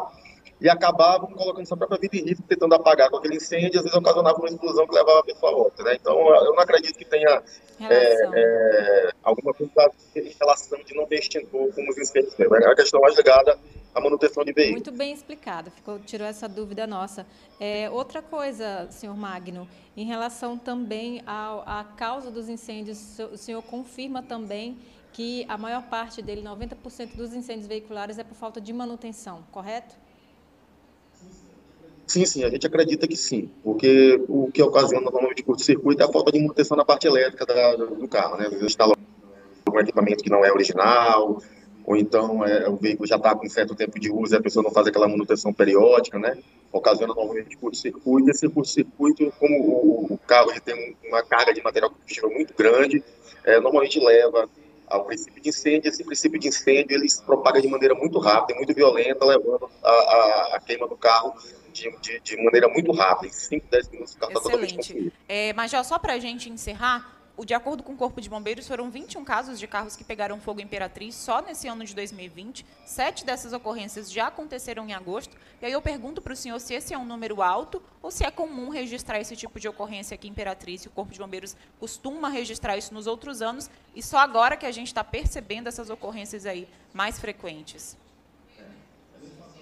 e 0.60 0.70
acabavam 0.70 1.30
colocando 1.32 1.66
sua 1.66 1.78
própria 1.78 1.98
vida 1.98 2.18
em 2.18 2.30
risco, 2.30 2.44
tentando 2.46 2.76
apagar 2.76 3.10
com 3.10 3.16
aquele 3.16 3.38
incêndio, 3.38 3.80
às 3.80 3.86
vezes 3.86 3.94
ocasionava 3.94 4.38
uma 4.38 4.50
explosão 4.50 4.86
que 4.86 4.94
levava 4.94 5.20
a 5.20 5.24
pessoa 5.24 5.54
a 5.54 5.56
outra. 5.56 5.86
Né? 5.86 5.98
Então 6.02 6.20
eu 6.36 6.54
não 6.54 6.60
acredito 6.60 6.98
que 6.98 7.06
tenha 7.06 7.42
é, 7.80 7.88
é, 7.90 9.12
alguma 9.24 9.54
coisa 9.54 9.72
em 10.14 10.36
relação 10.38 10.78
de 10.84 10.94
não 10.94 11.06
ter 11.06 11.20
extintor 11.20 11.74
como 11.74 11.90
os 11.90 11.98
incêndios. 11.98 12.38
É 12.38 12.66
a 12.70 12.76
questão 12.76 13.00
mais 13.00 13.16
ligada 13.16 13.58
à 13.96 14.02
manutenção 14.02 14.44
de 14.44 14.52
veículos. 14.52 14.84
Muito 14.84 14.98
bem 14.98 15.14
explicado, 15.14 15.72
ficou, 15.72 16.00
tirou 16.00 16.28
essa 16.28 16.50
dúvida 16.50 16.86
nossa. 16.86 17.26
É, 17.62 17.90
outra 17.90 18.22
coisa, 18.22 18.88
senhor 18.90 19.16
Magno, 19.16 19.70
em 19.96 20.06
relação 20.06 20.58
também 20.58 21.24
à 21.26 21.86
causa 21.96 22.30
dos 22.30 22.50
incêndios, 22.50 23.18
o 23.32 23.38
senhor 23.38 23.62
confirma 23.64 24.22
também 24.22 24.78
que 25.18 25.48
a 25.50 25.58
maior 25.58 25.82
parte 25.82 26.22
dele, 26.22 26.44
90% 26.44 27.16
dos 27.16 27.34
incêndios 27.34 27.66
veiculares, 27.66 28.20
é 28.20 28.24
por 28.24 28.36
falta 28.36 28.62
de 28.62 28.72
manutenção, 28.72 29.44
correto? 29.52 29.96
Sim, 32.06 32.24
sim, 32.24 32.44
a 32.44 32.50
gente 32.52 32.68
acredita 32.68 33.08
que 33.08 33.18
sim, 33.18 33.50
porque 33.64 34.24
o 34.30 34.52
que 34.52 34.62
ocasiona 34.62 35.02
normalmente 35.02 35.42
curto-circuito 35.42 36.04
é 36.04 36.06
a 36.06 36.12
falta 36.12 36.32
de 36.32 36.40
manutenção 36.40 36.78
na 36.78 36.86
parte 36.86 37.08
elétrica 37.08 37.48
da, 37.48 37.76
do 37.76 38.08
carro, 38.08 38.38
né? 38.38 38.48
Vezes 38.48 38.64
instala 38.64 38.96
um 39.68 39.80
equipamento 39.80 40.24
que 40.24 40.30
não 40.30 40.46
é 40.46 40.52
original, 40.52 41.42
ou 41.84 41.98
então 41.98 42.46
é, 42.46 42.70
o 42.70 42.76
veículo 42.76 43.08
já 43.08 43.16
está 43.16 43.36
com 43.36 43.50
certo 43.50 43.74
tempo 43.74 44.00
de 44.00 44.12
uso 44.12 44.36
e 44.36 44.38
a 44.38 44.42
pessoa 44.42 44.62
não 44.62 44.72
faz 44.72 44.86
aquela 44.86 45.08
manutenção 45.08 45.52
periódica, 45.52 46.20
né? 46.20 46.38
Ocasiona 46.72 47.16
normalmente 47.16 47.58
curto-circuito, 47.58 48.28
e 48.28 48.32
esse 48.32 48.48
curto-circuito, 48.48 49.34
como 49.40 49.58
o, 49.64 50.14
o 50.14 50.18
carro 50.28 50.52
tem 50.64 50.96
uma 51.08 51.24
carga 51.24 51.56
de 51.56 51.64
material 51.64 51.90
combustível 51.90 52.30
muito 52.30 52.54
grande, 52.54 53.04
é, 53.44 53.60
normalmente 53.60 54.00
leva 54.00 54.48
ao 54.88 55.06
princípio 55.06 55.42
de 55.42 55.50
incêndio. 55.50 55.90
Esse 55.90 56.04
princípio 56.04 56.40
de 56.40 56.48
incêndio 56.48 56.96
ele 56.98 57.10
se 57.10 57.22
propaga 57.24 57.62
de 57.62 57.68
maneira 57.68 57.94
muito 57.94 58.20
rápida, 58.20 58.58
muito 58.58 58.74
violenta, 58.74 59.26
levando 59.26 59.70
a, 59.84 59.90
a, 59.90 60.56
a 60.56 60.60
queima 60.60 60.88
do 60.88 60.96
carro 60.96 61.34
de, 61.72 61.96
de, 62.02 62.20
de, 62.22 62.44
maneira 62.44 62.68
muito 62.68 62.92
rápida. 62.92 63.28
Em 63.28 63.32
5, 63.32 63.68
10 63.70 63.90
minutos 63.90 64.16
o 64.16 64.20
carro 64.20 64.32
está 64.32 64.42
totalmente 64.42 64.76
consumido. 64.76 65.12
É, 65.28 65.54
mas 65.54 65.72
já 65.72 65.84
só 65.84 66.00
para 66.00 66.14
a 66.14 66.20
gente 66.20 66.50
encerrar, 66.50 67.17
de 67.46 67.54
acordo 67.54 67.84
com 67.84 67.94
o 67.94 67.96
Corpo 67.96 68.20
de 68.20 68.28
Bombeiros, 68.28 68.68
foram 68.68 68.90
21 68.90 69.24
casos 69.24 69.60
de 69.60 69.68
carros 69.68 69.96
que 69.96 70.04
pegaram 70.04 70.40
fogo 70.40 70.60
em 70.60 70.64
Imperatriz 70.64 71.14
só 71.14 71.40
nesse 71.40 71.68
ano 71.68 71.86
de 71.86 71.94
2020. 71.94 72.66
Sete 72.84 73.24
dessas 73.24 73.54
ocorrências 73.54 74.12
já 74.12 74.26
aconteceram 74.28 74.90
em 74.90 74.94
agosto. 74.94 75.38
E 75.62 75.66
aí 75.68 75.72
eu 75.72 75.80
pergunto 75.80 76.20
para 76.20 76.34
o 76.34 76.36
senhor 76.36 76.60
se 76.60 76.74
esse 76.74 76.96
é 76.96 76.98
um 76.98 77.06
número 77.06 77.44
alto 77.44 77.80
ou 78.02 78.10
se 78.10 78.26
é 78.26 78.32
comum 78.32 78.70
registrar 78.70 79.20
esse 79.20 79.36
tipo 79.36 79.60
de 79.60 79.68
ocorrência 79.68 80.16
aqui 80.16 80.28
em 80.28 80.32
Imperatriz. 80.32 80.82
Se 80.82 80.88
o 80.88 80.92
Corpo 80.92 81.14
de 81.14 81.20
Bombeiros 81.20 81.56
costuma 81.80 82.28
registrar 82.28 82.76
isso 82.76 82.92
nos 82.92 83.06
outros 83.06 83.42
anos 83.44 83.70
e 83.96 84.02
só 84.02 84.18
agora 84.18 84.58
que 84.58 84.66
a 84.66 84.72
gente 84.72 84.88
está 84.88 85.04
percebendo 85.04 85.68
essas 85.68 85.92
ocorrências 85.92 86.44
aí 86.44 86.68
mais 86.92 87.20
frequentes. 87.20 87.96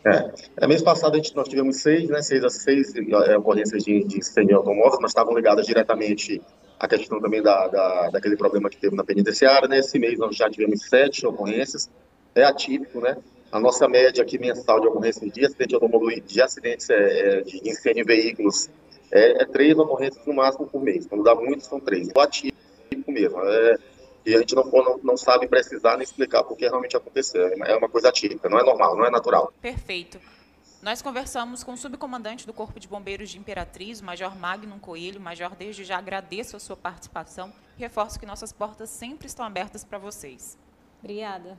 É, 0.05 0.31
é, 0.57 0.67
mês 0.67 0.81
passado 0.81 1.15
a 1.15 1.17
gente, 1.17 1.35
nós 1.35 1.49
tivemos 1.49 1.77
seis, 1.77 2.07
né, 2.09 2.21
seis 2.21 2.43
a 2.43 2.49
seis 2.49 2.93
é, 2.95 3.37
ocorrências 3.37 3.83
de, 3.83 4.03
de 4.03 4.19
incêndio 4.19 4.55
automóvel, 4.55 4.99
mas 5.01 5.09
estavam 5.09 5.35
ligadas 5.35 5.65
diretamente 5.65 6.41
a 6.79 6.87
questão 6.87 7.19
também 7.19 7.41
da, 7.41 7.67
da, 7.67 8.09
daquele 8.11 8.35
problema 8.35 8.69
que 8.69 8.77
teve 8.77 8.95
na 8.95 9.03
penitenciária. 9.03 9.67
Né? 9.67 9.81
mês 9.95 10.19
nós 10.19 10.35
já 10.35 10.49
tivemos 10.49 10.81
sete 10.87 11.25
ocorrências, 11.25 11.89
é 12.33 12.43
atípico, 12.43 12.99
né? 12.99 13.17
A 13.51 13.59
nossa 13.59 13.87
média 13.87 14.21
aqui 14.21 14.37
mensal 14.37 14.81
de 14.81 14.87
ocorrências 14.87 15.31
de 15.31 15.45
acidente 15.45 15.69
de 15.69 15.75
automóvel, 15.75 16.19
de 16.19 16.41
acidentes 16.41 16.89
é, 16.89 16.95
é, 16.95 17.41
de 17.41 17.69
incêndio 17.69 18.01
em 18.01 18.05
veículos, 18.05 18.69
é, 19.11 19.43
é, 19.43 19.45
três 19.45 19.77
ocorrências 19.77 20.25
no 20.25 20.33
máximo 20.33 20.67
por 20.67 20.81
mês. 20.81 21.07
Quando 21.07 21.23
dá 21.23 21.33
muito, 21.33 21.65
são 21.65 21.79
três. 21.79 22.09
O 22.13 22.19
atípico 22.19 23.11
mesmo. 23.11 23.39
É, 23.39 23.77
e 24.25 24.35
a 24.35 24.39
gente 24.39 24.55
não, 24.55 24.65
não, 24.65 24.99
não 25.03 25.17
sabe 25.17 25.47
precisar 25.47 25.95
nem 25.95 26.03
explicar 26.03 26.43
por 26.43 26.57
que 26.57 26.67
realmente 26.67 26.97
aconteceu. 26.97 27.47
É 27.63 27.77
uma 27.77 27.87
coisa 27.87 28.09
atípica, 28.09 28.49
não 28.49 28.59
é 28.59 28.63
normal, 28.63 28.97
não 28.97 29.05
é 29.05 29.11
natural. 29.11 29.53
Perfeito. 29.61 30.19
Nós 30.85 31.01
conversamos 31.01 31.63
com 31.63 31.73
o 31.73 31.77
subcomandante 31.77 32.45
do 32.45 32.53
Corpo 32.53 32.79
de 32.79 32.87
Bombeiros 32.87 33.31
de 33.31 33.39
Imperatriz, 33.39 34.01
o 34.01 34.05
Major 34.05 34.37
Magnum 34.37 34.77
Coelho. 34.77 35.19
Major, 35.19 35.55
desde 35.55 35.83
já 35.83 35.97
agradeço 35.97 36.55
a 36.55 36.59
sua 36.59 36.77
participação 36.77 37.51
e 37.75 37.79
reforço 37.79 38.19
que 38.19 38.25
nossas 38.27 38.53
portas 38.53 38.91
sempre 38.91 39.25
estão 39.25 39.43
abertas 39.43 39.83
para 39.83 39.97
vocês. 39.97 40.59
Obrigada. 41.01 41.57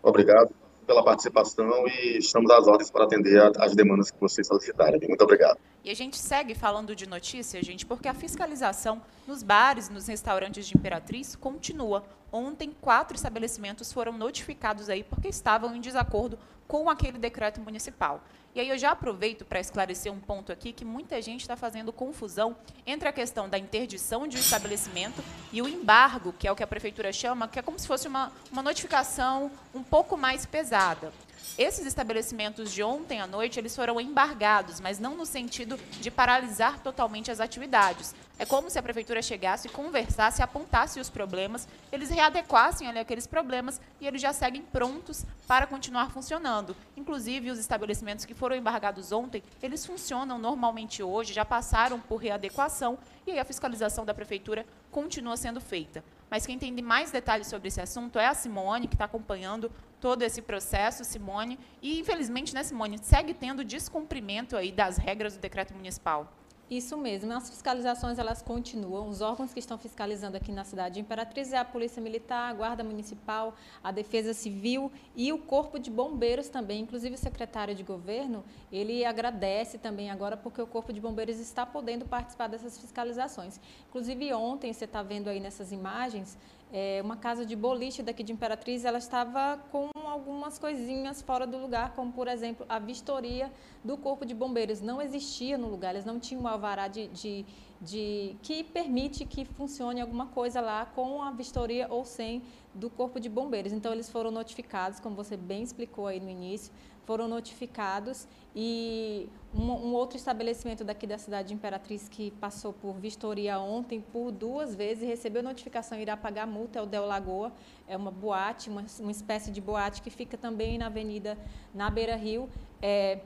Obrigado 0.00 0.54
pela 0.88 1.04
participação 1.04 1.86
e 1.86 2.16
estamos 2.16 2.50
às 2.50 2.66
ordens 2.66 2.90
para 2.90 3.04
atender 3.04 3.38
as 3.58 3.76
demandas 3.76 4.10
que 4.10 4.18
vocês 4.18 4.46
solicitarem. 4.46 4.98
Muito 5.06 5.22
obrigado. 5.22 5.58
E 5.84 5.90
a 5.90 5.94
gente 5.94 6.16
segue 6.16 6.54
falando 6.54 6.96
de 6.96 7.06
notícia, 7.06 7.62
gente, 7.62 7.84
porque 7.84 8.08
a 8.08 8.14
fiscalização 8.14 9.02
nos 9.26 9.42
bares, 9.42 9.90
nos 9.90 10.06
restaurantes 10.08 10.66
de 10.66 10.76
Imperatriz 10.76 11.36
continua. 11.36 12.04
Ontem, 12.32 12.74
quatro 12.80 13.14
estabelecimentos 13.14 13.92
foram 13.92 14.16
notificados 14.16 14.88
aí 14.88 15.04
porque 15.04 15.28
estavam 15.28 15.76
em 15.76 15.80
desacordo 15.80 16.38
com 16.66 16.88
aquele 16.88 17.18
decreto 17.18 17.60
municipal. 17.60 18.22
E 18.54 18.60
aí 18.60 18.68
eu 18.68 18.78
já 18.78 18.90
aproveito 18.90 19.44
para 19.44 19.60
esclarecer 19.60 20.12
um 20.12 20.18
ponto 20.18 20.50
aqui 20.50 20.72
que 20.72 20.84
muita 20.84 21.20
gente 21.22 21.42
está 21.42 21.56
fazendo 21.56 21.92
confusão 21.92 22.56
entre 22.86 23.08
a 23.08 23.12
questão 23.12 23.48
da 23.48 23.58
interdição 23.58 24.26
de 24.26 24.36
um 24.36 24.40
estabelecimento 24.40 25.22
e 25.52 25.62
o 25.62 25.68
embargo, 25.68 26.32
que 26.32 26.48
é 26.48 26.52
o 26.52 26.56
que 26.56 26.62
a 26.62 26.66
prefeitura 26.66 27.12
chama, 27.12 27.46
que 27.46 27.58
é 27.58 27.62
como 27.62 27.78
se 27.78 27.86
fosse 27.86 28.08
uma, 28.08 28.32
uma 28.50 28.62
notificação 28.62 29.50
um 29.74 29.82
pouco 29.82 30.16
mais 30.16 30.44
pesada. 30.44 31.12
Esses 31.56 31.86
estabelecimentos 31.86 32.72
de 32.72 32.82
ontem 32.82 33.20
à 33.20 33.26
noite, 33.26 33.58
eles 33.58 33.74
foram 33.74 34.00
embargados, 34.00 34.80
mas 34.80 34.98
não 34.98 35.16
no 35.16 35.24
sentido 35.24 35.78
de 36.00 36.10
paralisar 36.10 36.80
totalmente 36.80 37.30
as 37.30 37.40
atividades. 37.40 38.14
É 38.38 38.46
como 38.46 38.70
se 38.70 38.78
a 38.78 38.82
prefeitura 38.82 39.20
chegasse, 39.20 39.68
conversasse, 39.68 40.42
apontasse 40.42 41.00
os 41.00 41.10
problemas, 41.10 41.66
eles 41.90 42.10
readequassem 42.10 42.86
ali 42.86 43.00
aqueles 43.00 43.26
problemas 43.26 43.80
e 44.00 44.06
eles 44.06 44.22
já 44.22 44.32
seguem 44.32 44.62
prontos 44.62 45.24
para 45.46 45.66
continuar 45.66 46.10
funcionando. 46.10 46.76
Inclusive, 46.96 47.50
os 47.50 47.58
estabelecimentos 47.58 48.24
que 48.24 48.34
foram 48.34 48.54
embargados 48.54 49.10
ontem, 49.10 49.42
eles 49.60 49.84
funcionam 49.84 50.38
normalmente 50.38 51.02
hoje, 51.02 51.32
já 51.32 51.44
passaram 51.44 51.98
por 51.98 52.18
readequação 52.18 52.96
e 53.26 53.36
a 53.38 53.44
fiscalização 53.44 54.04
da 54.04 54.14
prefeitura 54.14 54.64
continua 54.92 55.36
sendo 55.36 55.60
feita. 55.60 56.04
Mas 56.30 56.46
quem 56.46 56.58
tem 56.58 56.72
mais 56.82 57.10
detalhes 57.10 57.46
sobre 57.46 57.68
esse 57.68 57.80
assunto 57.80 58.18
é 58.18 58.26
a 58.26 58.34
Simone, 58.34 58.86
que 58.86 58.94
está 58.94 59.06
acompanhando 59.06 59.70
todo 60.00 60.22
esse 60.22 60.42
processo, 60.42 61.04
Simone. 61.04 61.58
E, 61.82 61.98
infelizmente, 62.00 62.54
né, 62.54 62.62
Simone, 62.62 62.98
segue 62.98 63.34
tendo 63.34 63.64
descumprimento 63.64 64.56
aí 64.56 64.70
das 64.70 64.96
regras 64.96 65.36
do 65.36 65.40
decreto 65.40 65.74
municipal. 65.74 66.32
Isso 66.70 66.98
mesmo, 66.98 67.32
as 67.32 67.48
fiscalizações 67.48 68.18
elas 68.18 68.42
continuam. 68.42 69.08
Os 69.08 69.22
órgãos 69.22 69.54
que 69.54 69.58
estão 69.58 69.78
fiscalizando 69.78 70.36
aqui 70.36 70.52
na 70.52 70.64
cidade 70.64 70.96
de 70.96 71.00
Imperatriz 71.00 71.50
é 71.50 71.56
a 71.56 71.64
Polícia 71.64 72.02
Militar, 72.02 72.50
a 72.50 72.52
Guarda 72.52 72.84
Municipal, 72.84 73.54
a 73.82 73.90
Defesa 73.90 74.34
Civil 74.34 74.92
e 75.16 75.32
o 75.32 75.38
Corpo 75.38 75.78
de 75.78 75.90
Bombeiros 75.90 76.50
também. 76.50 76.82
Inclusive 76.82 77.14
o 77.14 77.18
secretário 77.18 77.74
de 77.74 77.82
Governo, 77.82 78.44
ele 78.70 79.02
agradece 79.02 79.78
também 79.78 80.10
agora 80.10 80.36
porque 80.36 80.60
o 80.60 80.66
Corpo 80.66 80.92
de 80.92 81.00
Bombeiros 81.00 81.38
está 81.38 81.64
podendo 81.64 82.04
participar 82.04 82.48
dessas 82.48 82.78
fiscalizações. 82.78 83.58
Inclusive 83.88 84.30
ontem, 84.34 84.70
você 84.70 84.84
está 84.84 85.02
vendo 85.02 85.28
aí 85.28 85.40
nessas 85.40 85.72
imagens, 85.72 86.36
é, 86.72 87.00
uma 87.02 87.16
casa 87.16 87.46
de 87.46 87.56
boliche 87.56 88.02
daqui 88.02 88.22
de 88.22 88.32
Imperatriz, 88.32 88.84
ela 88.84 88.98
estava 88.98 89.58
com 89.70 89.90
algumas 90.06 90.58
coisinhas 90.58 91.22
fora 91.22 91.46
do 91.46 91.56
lugar, 91.58 91.94
como 91.94 92.12
por 92.12 92.28
exemplo 92.28 92.66
a 92.68 92.78
vistoria 92.78 93.50
do 93.82 93.96
Corpo 93.96 94.26
de 94.26 94.34
Bombeiros. 94.34 94.80
Não 94.80 95.00
existia 95.00 95.56
no 95.56 95.68
lugar, 95.68 95.94
eles 95.94 96.04
não 96.04 96.18
tinham 96.18 96.42
um 96.42 96.48
alvará 96.48 96.88
de, 96.88 97.08
de, 97.08 97.46
de, 97.80 98.36
que 98.42 98.64
permite 98.64 99.24
que 99.24 99.44
funcione 99.44 100.00
alguma 100.00 100.26
coisa 100.26 100.60
lá 100.60 100.86
com 100.86 101.22
a 101.22 101.30
vistoria 101.30 101.86
ou 101.88 102.04
sem 102.04 102.42
do 102.74 102.90
Corpo 102.90 103.20
de 103.20 103.28
Bombeiros. 103.28 103.72
Então 103.72 103.92
eles 103.92 104.10
foram 104.10 104.30
notificados, 104.30 105.00
como 105.00 105.14
você 105.14 105.36
bem 105.36 105.62
explicou 105.62 106.06
aí 106.06 106.20
no 106.20 106.28
início, 106.28 106.72
foram 107.08 107.26
notificados 107.26 108.28
e 108.54 109.30
um, 109.54 109.62
um, 109.62 109.94
outro 109.94 110.18
estabelecimento 110.18 110.84
daqui 110.84 111.06
da 111.06 111.16
cidade 111.16 111.48
de 111.48 111.54
Imperatriz 111.54 112.06
que 112.06 112.32
passou 112.32 112.70
por 112.70 112.96
vistoria 112.96 113.58
ontem 113.58 113.98
por 113.98 114.30
duas 114.30 114.74
vezes 114.74 115.08
recebeu 115.08 115.42
notificação 115.42 115.98
irá 115.98 116.18
pagar 116.18 116.46
multa 116.46 116.78
é 116.78 116.82
o 116.82 116.86
Del 116.86 117.06
Lagoa, 117.06 117.50
é 117.86 117.96
uma 117.96 118.10
boate, 118.10 118.68
uma, 118.68 118.84
uma 119.00 119.10
espécie 119.10 119.50
de 119.50 119.58
boate 119.58 120.02
que 120.02 120.10
fica 120.10 120.36
também 120.36 120.76
na 120.76 120.86
avenida, 120.86 121.38
na 121.74 121.88
Beira 121.88 122.14
Rio, 122.14 122.46
é, 122.82 123.20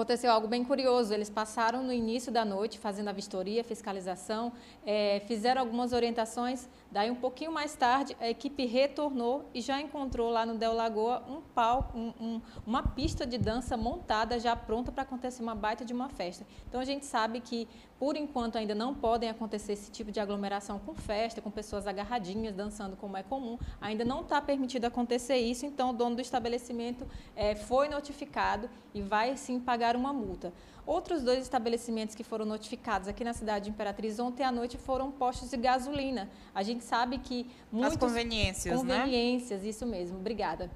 aconteceu 0.00 0.32
algo 0.32 0.48
bem 0.48 0.64
curioso. 0.64 1.12
Eles 1.12 1.28
passaram 1.28 1.82
no 1.82 1.92
início 1.92 2.32
da 2.32 2.42
noite 2.42 2.78
fazendo 2.78 3.08
a 3.08 3.12
vistoria, 3.12 3.62
fiscalização, 3.62 4.50
é, 4.86 5.20
fizeram 5.26 5.60
algumas 5.60 5.92
orientações. 5.92 6.66
Daí, 6.90 7.08
um 7.08 7.14
pouquinho 7.14 7.52
mais 7.52 7.76
tarde, 7.76 8.16
a 8.20 8.28
equipe 8.28 8.66
retornou 8.66 9.48
e 9.54 9.60
já 9.60 9.80
encontrou 9.80 10.28
lá 10.28 10.44
no 10.44 10.58
Del 10.58 10.72
Lagoa 10.72 11.22
um 11.28 11.40
palco, 11.40 11.96
um, 11.96 12.12
um, 12.20 12.42
uma 12.66 12.82
pista 12.82 13.24
de 13.24 13.38
dança 13.38 13.76
montada, 13.76 14.40
já 14.40 14.56
pronta 14.56 14.90
para 14.90 15.04
acontecer 15.04 15.40
uma 15.40 15.54
baita 15.54 15.84
de 15.84 15.92
uma 15.92 16.08
festa. 16.08 16.44
Então, 16.68 16.80
a 16.80 16.84
gente 16.84 17.06
sabe 17.06 17.40
que, 17.40 17.68
por 17.96 18.16
enquanto, 18.16 18.58
ainda 18.58 18.74
não 18.74 18.92
podem 18.92 19.30
acontecer 19.30 19.74
esse 19.74 19.88
tipo 19.88 20.10
de 20.10 20.18
aglomeração 20.18 20.80
com 20.80 20.92
festa, 20.92 21.40
com 21.40 21.50
pessoas 21.50 21.86
agarradinhas, 21.86 22.56
dançando 22.56 22.96
como 22.96 23.16
é 23.16 23.22
comum. 23.22 23.56
Ainda 23.80 24.04
não 24.04 24.22
está 24.22 24.40
permitido 24.40 24.86
acontecer 24.86 25.36
isso, 25.36 25.64
então 25.64 25.90
o 25.90 25.92
dono 25.92 26.16
do 26.16 26.22
estabelecimento 26.22 27.06
é, 27.36 27.54
foi 27.54 27.88
notificado 27.88 28.68
e 28.92 29.00
vai 29.00 29.36
sim 29.36 29.60
pagar 29.60 29.94
uma 29.94 30.12
multa. 30.12 30.52
Outros 30.86 31.22
dois 31.22 31.38
estabelecimentos 31.40 32.16
que 32.16 32.24
foram 32.24 32.44
notificados 32.44 33.06
aqui 33.06 33.22
na 33.22 33.32
cidade 33.32 33.66
de 33.66 33.70
Imperatriz 33.70 34.18
ontem 34.18 34.42
à 34.42 34.50
noite 34.50 34.76
foram 34.76 35.12
postos 35.12 35.50
de 35.50 35.56
gasolina. 35.56 36.28
A 36.52 36.64
gente 36.64 36.79
sabe 36.80 37.18
que 37.18 37.46
muitas 37.70 37.92
As 37.92 37.98
conveniências, 37.98 38.78
conveniências, 38.78 39.62
né? 39.62 39.68
isso 39.68 39.86
mesmo. 39.86 40.18
Obrigada. 40.18 40.70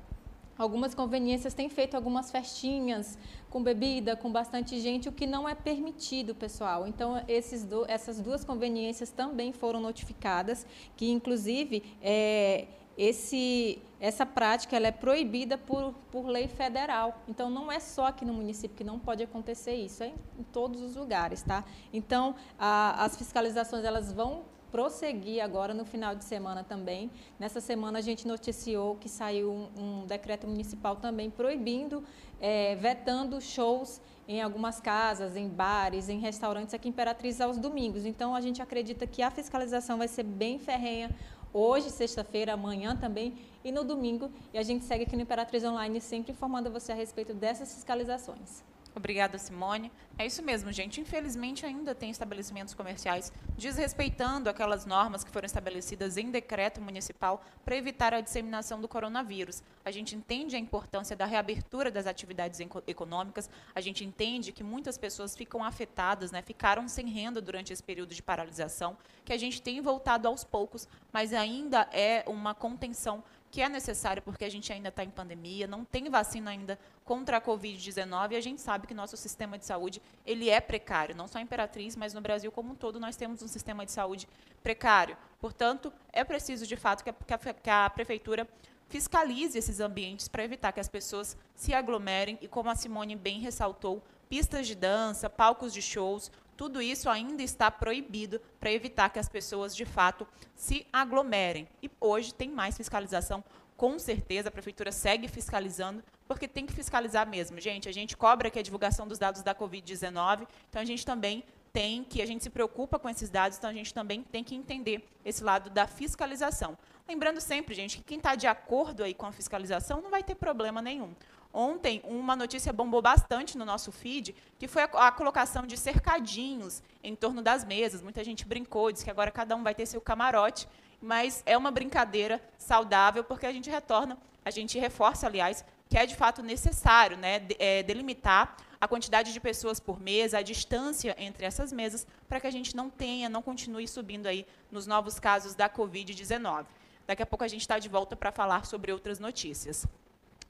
Algumas 0.56 0.94
conveniências 0.94 1.52
têm 1.52 1.68
feito 1.68 1.96
algumas 1.96 2.30
festinhas 2.30 3.18
com 3.50 3.62
bebida, 3.62 4.14
com 4.14 4.30
bastante 4.30 4.80
gente, 4.80 5.08
o 5.08 5.12
que 5.12 5.26
não 5.26 5.48
é 5.48 5.54
permitido, 5.54 6.34
pessoal. 6.34 6.86
Então, 6.86 7.22
esses 7.26 7.64
do, 7.64 7.84
essas 7.88 8.20
duas 8.20 8.44
conveniências 8.44 9.10
também 9.10 9.52
foram 9.52 9.80
notificadas, 9.80 10.64
que 10.96 11.10
inclusive 11.10 11.82
é, 12.00 12.68
esse, 12.96 13.82
essa 13.98 14.24
prática 14.24 14.76
ela 14.76 14.86
é 14.86 14.92
proibida 14.92 15.58
por, 15.58 15.92
por 16.12 16.26
lei 16.26 16.46
federal. 16.46 17.20
Então, 17.26 17.50
não 17.50 17.70
é 17.70 17.80
só 17.80 18.06
aqui 18.06 18.24
no 18.24 18.32
município 18.32 18.76
que 18.76 18.84
não 18.84 18.98
pode 18.98 19.24
acontecer 19.24 19.74
isso, 19.74 20.04
é 20.04 20.08
em, 20.08 20.14
em 20.38 20.42
todos 20.44 20.80
os 20.80 20.94
lugares, 20.94 21.42
tá? 21.42 21.64
Então, 21.92 22.36
a, 22.56 23.04
as 23.04 23.16
fiscalizações 23.16 23.84
elas 23.84 24.12
vão 24.12 24.42
prosseguir 24.74 25.40
agora 25.40 25.72
no 25.72 25.84
final 25.84 26.16
de 26.16 26.24
semana 26.24 26.64
também. 26.64 27.08
Nessa 27.38 27.60
semana 27.60 28.00
a 28.00 28.02
gente 28.02 28.26
noticiou 28.26 28.96
que 28.96 29.08
saiu 29.08 29.48
um, 29.48 30.02
um 30.02 30.04
decreto 30.04 30.48
municipal 30.48 30.96
também 30.96 31.30
proibindo, 31.30 32.02
é, 32.40 32.74
vetando 32.74 33.40
shows 33.40 34.00
em 34.26 34.42
algumas 34.42 34.80
casas, 34.80 35.36
em 35.36 35.48
bares, 35.48 36.08
em 36.08 36.18
restaurantes 36.18 36.74
aqui 36.74 36.88
em 36.88 36.90
Imperatriz 36.90 37.40
aos 37.40 37.56
domingos. 37.56 38.04
Então 38.04 38.34
a 38.34 38.40
gente 38.40 38.60
acredita 38.60 39.06
que 39.06 39.22
a 39.22 39.30
fiscalização 39.30 39.96
vai 39.96 40.08
ser 40.08 40.24
bem 40.24 40.58
ferrenha 40.58 41.08
hoje, 41.52 41.88
sexta-feira, 41.88 42.54
amanhã 42.54 42.96
também 42.96 43.32
e 43.62 43.70
no 43.70 43.84
domingo. 43.84 44.28
E 44.52 44.58
a 44.58 44.62
gente 44.64 44.84
segue 44.84 45.04
aqui 45.04 45.14
no 45.14 45.22
Imperatriz 45.22 45.62
Online 45.62 46.00
sempre 46.00 46.32
informando 46.32 46.68
você 46.68 46.90
a 46.90 46.96
respeito 46.96 47.32
dessas 47.32 47.72
fiscalizações. 47.72 48.73
Obrigada, 48.96 49.38
Simone. 49.38 49.90
É 50.16 50.24
isso 50.24 50.40
mesmo, 50.40 50.70
gente. 50.70 51.00
Infelizmente, 51.00 51.66
ainda 51.66 51.94
tem 51.94 52.10
estabelecimentos 52.10 52.74
comerciais 52.74 53.32
desrespeitando 53.58 54.48
aquelas 54.48 54.86
normas 54.86 55.24
que 55.24 55.30
foram 55.32 55.46
estabelecidas 55.46 56.16
em 56.16 56.30
decreto 56.30 56.80
municipal 56.80 57.44
para 57.64 57.74
evitar 57.76 58.14
a 58.14 58.20
disseminação 58.20 58.80
do 58.80 58.86
coronavírus. 58.86 59.64
A 59.84 59.90
gente 59.90 60.14
entende 60.14 60.54
a 60.54 60.58
importância 60.60 61.16
da 61.16 61.24
reabertura 61.24 61.90
das 61.90 62.06
atividades 62.06 62.60
econômicas, 62.86 63.50
a 63.74 63.80
gente 63.80 64.04
entende 64.04 64.52
que 64.52 64.62
muitas 64.62 64.96
pessoas 64.96 65.36
ficam 65.36 65.64
afetadas, 65.64 66.30
né, 66.30 66.40
ficaram 66.40 66.86
sem 66.86 67.08
renda 67.08 67.40
durante 67.40 67.72
esse 67.72 67.82
período 67.82 68.14
de 68.14 68.22
paralisação, 68.22 68.96
que 69.24 69.32
a 69.32 69.36
gente 69.36 69.60
tem 69.60 69.80
voltado 69.80 70.28
aos 70.28 70.44
poucos, 70.44 70.86
mas 71.12 71.32
ainda 71.32 71.88
é 71.92 72.22
uma 72.28 72.54
contenção 72.54 73.24
que 73.54 73.62
é 73.62 73.68
necessário 73.68 74.20
porque 74.20 74.44
a 74.44 74.50
gente 74.50 74.72
ainda 74.72 74.88
está 74.88 75.04
em 75.04 75.10
pandemia, 75.10 75.68
não 75.68 75.84
tem 75.84 76.10
vacina 76.10 76.50
ainda 76.50 76.76
contra 77.04 77.36
a 77.36 77.40
Covid-19 77.40 78.32
e 78.32 78.36
a 78.36 78.40
gente 78.40 78.60
sabe 78.60 78.84
que 78.84 78.92
nosso 78.92 79.16
sistema 79.16 79.56
de 79.56 79.64
saúde 79.64 80.02
ele 80.26 80.50
é 80.50 80.60
precário, 80.60 81.14
não 81.14 81.28
só 81.28 81.38
em 81.38 81.44
Imperatriz, 81.44 81.94
mas 81.94 82.12
no 82.12 82.20
Brasil 82.20 82.50
como 82.50 82.72
um 82.72 82.74
todo 82.74 82.98
nós 82.98 83.14
temos 83.14 83.42
um 83.42 83.46
sistema 83.46 83.86
de 83.86 83.92
saúde 83.92 84.26
precário. 84.60 85.16
Portanto, 85.38 85.92
é 86.12 86.24
preciso 86.24 86.66
de 86.66 86.74
fato 86.74 87.04
que 87.04 87.10
a, 87.10 87.14
que 87.54 87.70
a 87.70 87.88
Prefeitura 87.90 88.48
fiscalize 88.88 89.56
esses 89.56 89.78
ambientes 89.78 90.26
para 90.26 90.42
evitar 90.42 90.72
que 90.72 90.80
as 90.80 90.88
pessoas 90.88 91.36
se 91.54 91.72
aglomerem 91.72 92.36
e, 92.42 92.48
como 92.48 92.70
a 92.70 92.74
Simone 92.74 93.14
bem 93.14 93.38
ressaltou, 93.38 94.02
pistas 94.28 94.66
de 94.66 94.74
dança, 94.74 95.30
palcos 95.30 95.72
de 95.72 95.80
shows, 95.80 96.28
tudo 96.56 96.80
isso 96.80 97.10
ainda 97.10 97.42
está 97.42 97.70
proibido 97.70 98.40
para 98.58 98.72
evitar 98.72 99.10
que 99.10 99.18
as 99.18 99.28
pessoas, 99.28 99.74
de 99.74 99.84
fato, 99.84 100.26
se 100.54 100.86
aglomerem. 100.92 101.68
E 101.82 101.90
hoje 102.00 102.32
tem 102.32 102.48
mais 102.48 102.76
fiscalização, 102.76 103.44
com 103.76 103.98
certeza, 103.98 104.48
a 104.48 104.52
prefeitura 104.52 104.92
segue 104.92 105.28
fiscalizando, 105.28 106.02
porque 106.28 106.46
tem 106.46 106.64
que 106.64 106.72
fiscalizar 106.72 107.28
mesmo. 107.28 107.60
Gente, 107.60 107.88
a 107.88 107.92
gente 107.92 108.16
cobra 108.16 108.48
aqui 108.48 108.58
a 108.58 108.62
divulgação 108.62 109.06
dos 109.06 109.18
dados 109.18 109.42
da 109.42 109.54
Covid-19, 109.54 110.46
então 110.68 110.80
a 110.80 110.84
gente 110.84 111.04
também 111.04 111.44
tem 111.72 112.04
que, 112.04 112.22
a 112.22 112.26
gente 112.26 112.44
se 112.44 112.50
preocupa 112.50 113.00
com 113.00 113.08
esses 113.08 113.28
dados, 113.28 113.58
então 113.58 113.68
a 113.68 113.72
gente 113.72 113.92
também 113.92 114.22
tem 114.22 114.44
que 114.44 114.54
entender 114.54 115.04
esse 115.24 115.42
lado 115.42 115.68
da 115.70 115.88
fiscalização. 115.88 116.78
Lembrando 117.06 117.40
sempre, 117.40 117.74
gente, 117.74 117.98
que 117.98 118.04
quem 118.04 118.18
está 118.18 118.36
de 118.36 118.46
acordo 118.46 119.02
aí 119.02 119.12
com 119.12 119.26
a 119.26 119.32
fiscalização 119.32 120.00
não 120.00 120.08
vai 120.08 120.22
ter 120.22 120.36
problema 120.36 120.80
nenhum. 120.80 121.12
Ontem, 121.56 122.02
uma 122.02 122.34
notícia 122.34 122.72
bombou 122.72 123.00
bastante 123.00 123.56
no 123.56 123.64
nosso 123.64 123.92
feed, 123.92 124.34
que 124.58 124.66
foi 124.66 124.82
a, 124.82 124.86
a, 124.86 125.12
colocação 125.12 125.64
de 125.64 125.76
cercadinhos 125.76 126.82
em 127.00 127.14
torno 127.14 127.40
das 127.40 127.64
mesas. 127.64 128.02
Muita 128.02 128.24
gente 128.24 128.44
brincou, 128.44 128.90
disse 128.90 129.04
que 129.04 129.10
agora 129.10 129.30
cada 129.30 129.54
um 129.54 129.62
vai 129.62 129.72
ter 129.72 129.86
seu 129.86 130.00
camarote, 130.00 130.66
mas 131.00 131.44
é 131.46 131.56
uma 131.56 131.70
brincadeira 131.70 132.42
saudável, 132.58 133.22
porque 133.22 133.46
a 133.46 133.52
gente 133.52 133.70
retorna, 133.70 134.18
a 134.44 134.50
gente 134.50 134.80
reforça, 134.80 135.28
aliás, 135.28 135.64
que 135.88 135.96
é 135.96 136.04
de 136.04 136.16
fato 136.16 136.42
necessário 136.42 137.16
né, 137.16 137.38
de, 137.38 137.54
é, 137.60 137.84
delimitar 137.84 138.56
a 138.80 138.88
quantidade 138.88 139.32
de 139.32 139.38
pessoas 139.38 139.78
por 139.78 140.00
mesa, 140.00 140.38
a 140.38 140.42
distância 140.42 141.14
entre 141.16 141.46
essas 141.46 141.72
mesas, 141.72 142.04
para 142.28 142.40
que 142.40 142.48
a 142.48 142.50
gente 142.50 142.74
não 142.74 142.90
tenha, 142.90 143.28
não 143.28 143.40
continue 143.40 143.86
subindo 143.86 144.26
aí 144.26 144.44
nos 144.72 144.88
novos 144.88 145.20
casos 145.20 145.54
da 145.54 145.70
Covid-19. 145.70 146.66
Daqui 147.06 147.22
a 147.22 147.26
pouco 147.26 147.44
a 147.44 147.48
gente 147.48 147.60
está 147.60 147.78
de 147.78 147.88
volta 147.88 148.16
para 148.16 148.32
falar 148.32 148.66
sobre 148.66 148.90
outras 148.90 149.20
notícias 149.20 149.86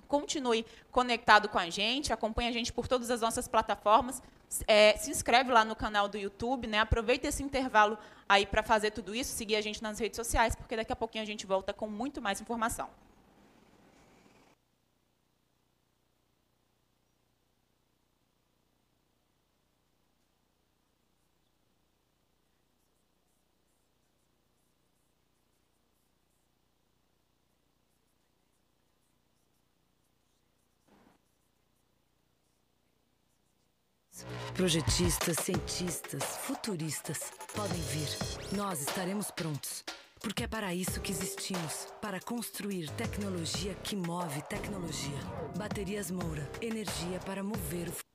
continue 0.04 0.64
conectado 0.90 1.48
com 1.48 1.58
a 1.58 1.68
gente, 1.70 2.12
acompanhe 2.12 2.48
a 2.48 2.52
gente 2.52 2.72
por 2.72 2.86
todas 2.86 3.10
as 3.10 3.20
nossas 3.20 3.48
plataformas, 3.48 4.22
é, 4.66 4.96
se 4.96 5.10
inscreve 5.10 5.50
lá 5.50 5.64
no 5.64 5.74
canal 5.74 6.08
do 6.08 6.16
YouTube, 6.16 6.66
né? 6.66 6.78
Aproveita 6.78 7.26
esse 7.26 7.42
intervalo 7.42 7.98
aí 8.28 8.46
para 8.46 8.62
fazer 8.62 8.90
tudo 8.90 9.14
isso, 9.14 9.34
seguir 9.34 9.56
a 9.56 9.60
gente 9.60 9.82
nas 9.82 9.98
redes 9.98 10.16
sociais, 10.16 10.54
porque 10.54 10.76
daqui 10.76 10.92
a 10.92 10.96
pouquinho 10.96 11.22
a 11.22 11.26
gente 11.26 11.46
volta 11.46 11.72
com 11.72 11.88
muito 11.88 12.22
mais 12.22 12.40
informação. 12.40 12.88
Projetistas, 34.54 35.36
cientistas, 35.42 36.22
futuristas 36.42 37.32
podem 37.56 37.80
vir. 37.80 38.08
Nós 38.56 38.80
estaremos 38.80 39.32
prontos. 39.32 39.82
Porque 40.20 40.44
é 40.44 40.46
para 40.46 40.72
isso 40.72 41.00
que 41.00 41.10
existimos 41.10 41.88
para 42.00 42.20
construir 42.20 42.88
tecnologia 42.90 43.74
que 43.82 43.96
move 43.96 44.40
tecnologia. 44.48 45.18
Baterias 45.58 46.08
Moura 46.08 46.48
energia 46.62 47.18
para 47.26 47.42
mover 47.42 47.88
o 47.88 47.92
futuro. 47.92 48.13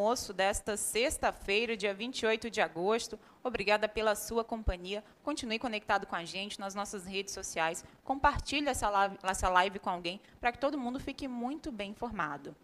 Almoço 0.00 0.32
desta 0.32 0.78
sexta-feira, 0.78 1.76
dia 1.76 1.92
28 1.92 2.48
de 2.48 2.62
agosto. 2.62 3.18
Obrigada 3.44 3.86
pela 3.86 4.14
sua 4.14 4.42
companhia. 4.42 5.04
Continue 5.22 5.58
conectado 5.58 6.06
com 6.06 6.16
a 6.16 6.24
gente 6.24 6.58
nas 6.58 6.74
nossas 6.74 7.04
redes 7.04 7.34
sociais. 7.34 7.84
Compartilhe 8.02 8.66
essa 8.66 8.88
live, 8.88 9.18
essa 9.22 9.50
live 9.50 9.78
com 9.78 9.90
alguém 9.90 10.18
para 10.40 10.52
que 10.52 10.58
todo 10.58 10.78
mundo 10.78 10.98
fique 10.98 11.28
muito 11.28 11.70
bem 11.70 11.90
informado. 11.90 12.56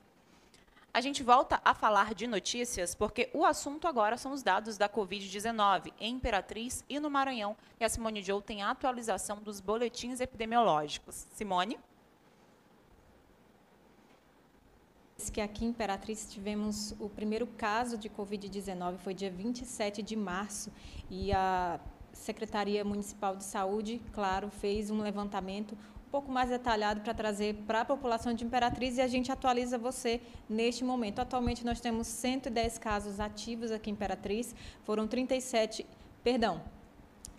A 0.95 1.01
gente 1.03 1.23
volta 1.23 1.61
a 1.63 1.75
falar 1.75 2.15
de 2.15 2.27
notícias 2.27 2.95
porque 2.95 3.29
o 3.35 3.45
assunto 3.45 3.87
agora 3.87 4.17
são 4.17 4.33
os 4.33 4.43
dados 4.43 4.79
da 4.79 4.89
Covid-19 4.89 5.93
em 6.01 6.15
Imperatriz 6.15 6.83
e 6.89 6.99
no 6.99 7.11
Maranhão. 7.11 7.55
E 7.79 7.85
a 7.85 7.89
Simone 7.91 8.23
Joe 8.23 8.41
tem 8.41 8.63
a 8.63 8.71
atualização 8.71 9.43
dos 9.43 9.61
boletins 9.61 10.21
epidemiológicos. 10.21 11.27
Simone? 11.35 11.79
Que 15.33 15.41
aqui 15.41 15.65
em 15.65 15.69
Imperatriz 15.69 16.29
tivemos 16.31 16.95
o 17.01 17.09
primeiro 17.09 17.47
caso 17.47 17.97
de 17.97 18.09
Covid-19, 18.09 18.99
foi 18.99 19.15
dia 19.15 19.31
27 19.31 20.03
de 20.03 20.15
março, 20.15 20.71
e 21.11 21.33
a 21.33 21.81
Secretaria 22.13 22.85
Municipal 22.85 23.35
de 23.35 23.45
Saúde, 23.45 24.01
claro, 24.13 24.51
fez 24.51 24.91
um 24.91 25.01
levantamento 25.01 25.73
um 25.73 26.11
pouco 26.11 26.31
mais 26.31 26.51
detalhado 26.51 27.01
para 27.01 27.13
trazer 27.13 27.55
para 27.67 27.81
a 27.81 27.85
população 27.85 28.33
de 28.33 28.45
Imperatriz 28.45 28.97
e 28.97 29.01
a 29.01 29.09
gente 29.09 29.33
atualiza 29.33 29.77
você 29.77 30.21
neste 30.49 30.85
momento. 30.85 31.19
Atualmente 31.19 31.65
nós 31.65 31.81
temos 31.81 32.07
110 32.07 32.79
casos 32.79 33.19
ativos 33.19 33.73
aqui 33.73 33.91
em 33.91 33.93
Imperatriz, 33.93 34.55
foram 34.85 35.07
37, 35.09 35.85
perdão, 36.23 36.63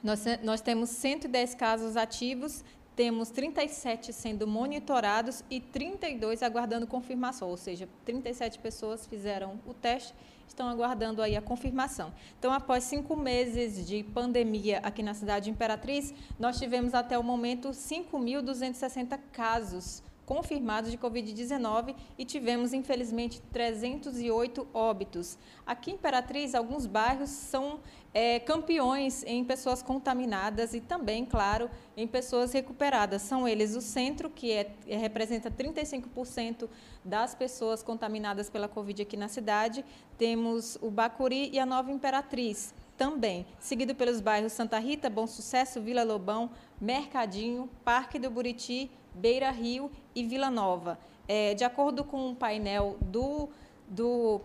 nós, 0.04 0.24
nós 0.44 0.62
temos 0.62 0.90
110 0.90 1.56
casos 1.56 1.98
ativos, 1.98 2.64
temos 2.98 3.30
37 3.30 4.12
sendo 4.12 4.48
monitorados 4.48 5.44
e 5.52 5.62
32 5.62 6.42
aguardando 6.42 6.88
confirmação, 6.88 7.48
ou 7.48 7.56
seja, 7.56 7.88
37 8.04 8.58
pessoas 8.58 9.06
fizeram 9.06 9.60
o 9.68 9.74
teste, 9.74 10.16
estão 10.48 10.68
aguardando 10.68 11.22
aí 11.22 11.38
a 11.38 11.42
confirmação. 11.42 12.12
Então, 12.40 12.52
após 12.52 12.86
cinco 12.86 13.16
meses 13.16 13.86
de 13.86 14.04
pandemia 14.04 14.80
aqui 14.80 15.04
na 15.04 15.14
cidade 15.14 15.46
de 15.46 15.52
Imperatriz, 15.52 16.12
nós 16.40 16.58
tivemos 16.58 16.96
até 16.96 17.20
o 17.20 17.24
momento 17.24 17.70
5.260 17.70 19.20
casos 19.32 20.02
confirmados 20.28 20.92
de 20.92 20.98
Covid-19 20.98 21.96
e 22.18 22.26
tivemos, 22.26 22.74
infelizmente, 22.74 23.42
308 23.54 24.68
óbitos. 24.74 25.38
Aqui 25.66 25.90
em 25.90 25.94
Imperatriz, 25.94 26.54
alguns 26.54 26.86
bairros 26.86 27.30
são 27.30 27.80
é, 28.14 28.38
campeões 28.38 29.24
em 29.26 29.42
pessoas 29.46 29.82
contaminadas 29.82 30.74
e 30.74 30.82
também, 30.82 31.26
claro, 31.26 31.72
em 31.96 32.06
pessoas 32.06 32.52
recuperadas. 32.52 33.22
São 33.22 33.48
eles 33.48 33.74
o 33.74 33.80
centro, 33.80 34.30
que 34.30 34.52
é, 34.52 34.76
é 34.86 34.98
representa 34.98 35.50
35% 35.50 36.68
das 37.06 37.34
pessoas 37.34 37.82
contaminadas 37.82 38.50
pela 38.50 38.68
Covid 38.68 39.04
aqui 39.04 39.16
na 39.16 39.30
cidade. 39.30 39.86
Temos 40.18 40.78
o 40.82 40.92
Bacuri 40.92 41.50
e 41.54 41.58
a 41.58 41.66
Nova 41.66 41.90
Imperatriz 41.90 42.74
também, 42.98 43.46
seguido 43.60 43.94
pelos 43.94 44.20
bairros 44.20 44.52
Santa 44.54 44.80
Rita, 44.80 45.10
Bom 45.10 45.28
Sucesso, 45.28 45.80
Vila 45.80 46.04
Lobão, 46.04 46.50
Mercadinho, 46.82 47.70
Parque 47.86 48.18
do 48.18 48.30
Buriti, 48.30 48.90
Beira 49.14 49.52
Rio 49.52 49.92
e 50.16 50.24
Vila 50.26 50.50
Nova. 50.50 51.00
É, 51.28 51.54
de 51.54 51.64
acordo 51.64 52.04
com 52.04 52.18
o 52.18 52.30
um 52.30 52.36
painel 52.36 52.98
do, 53.02 53.50
do 53.88 54.42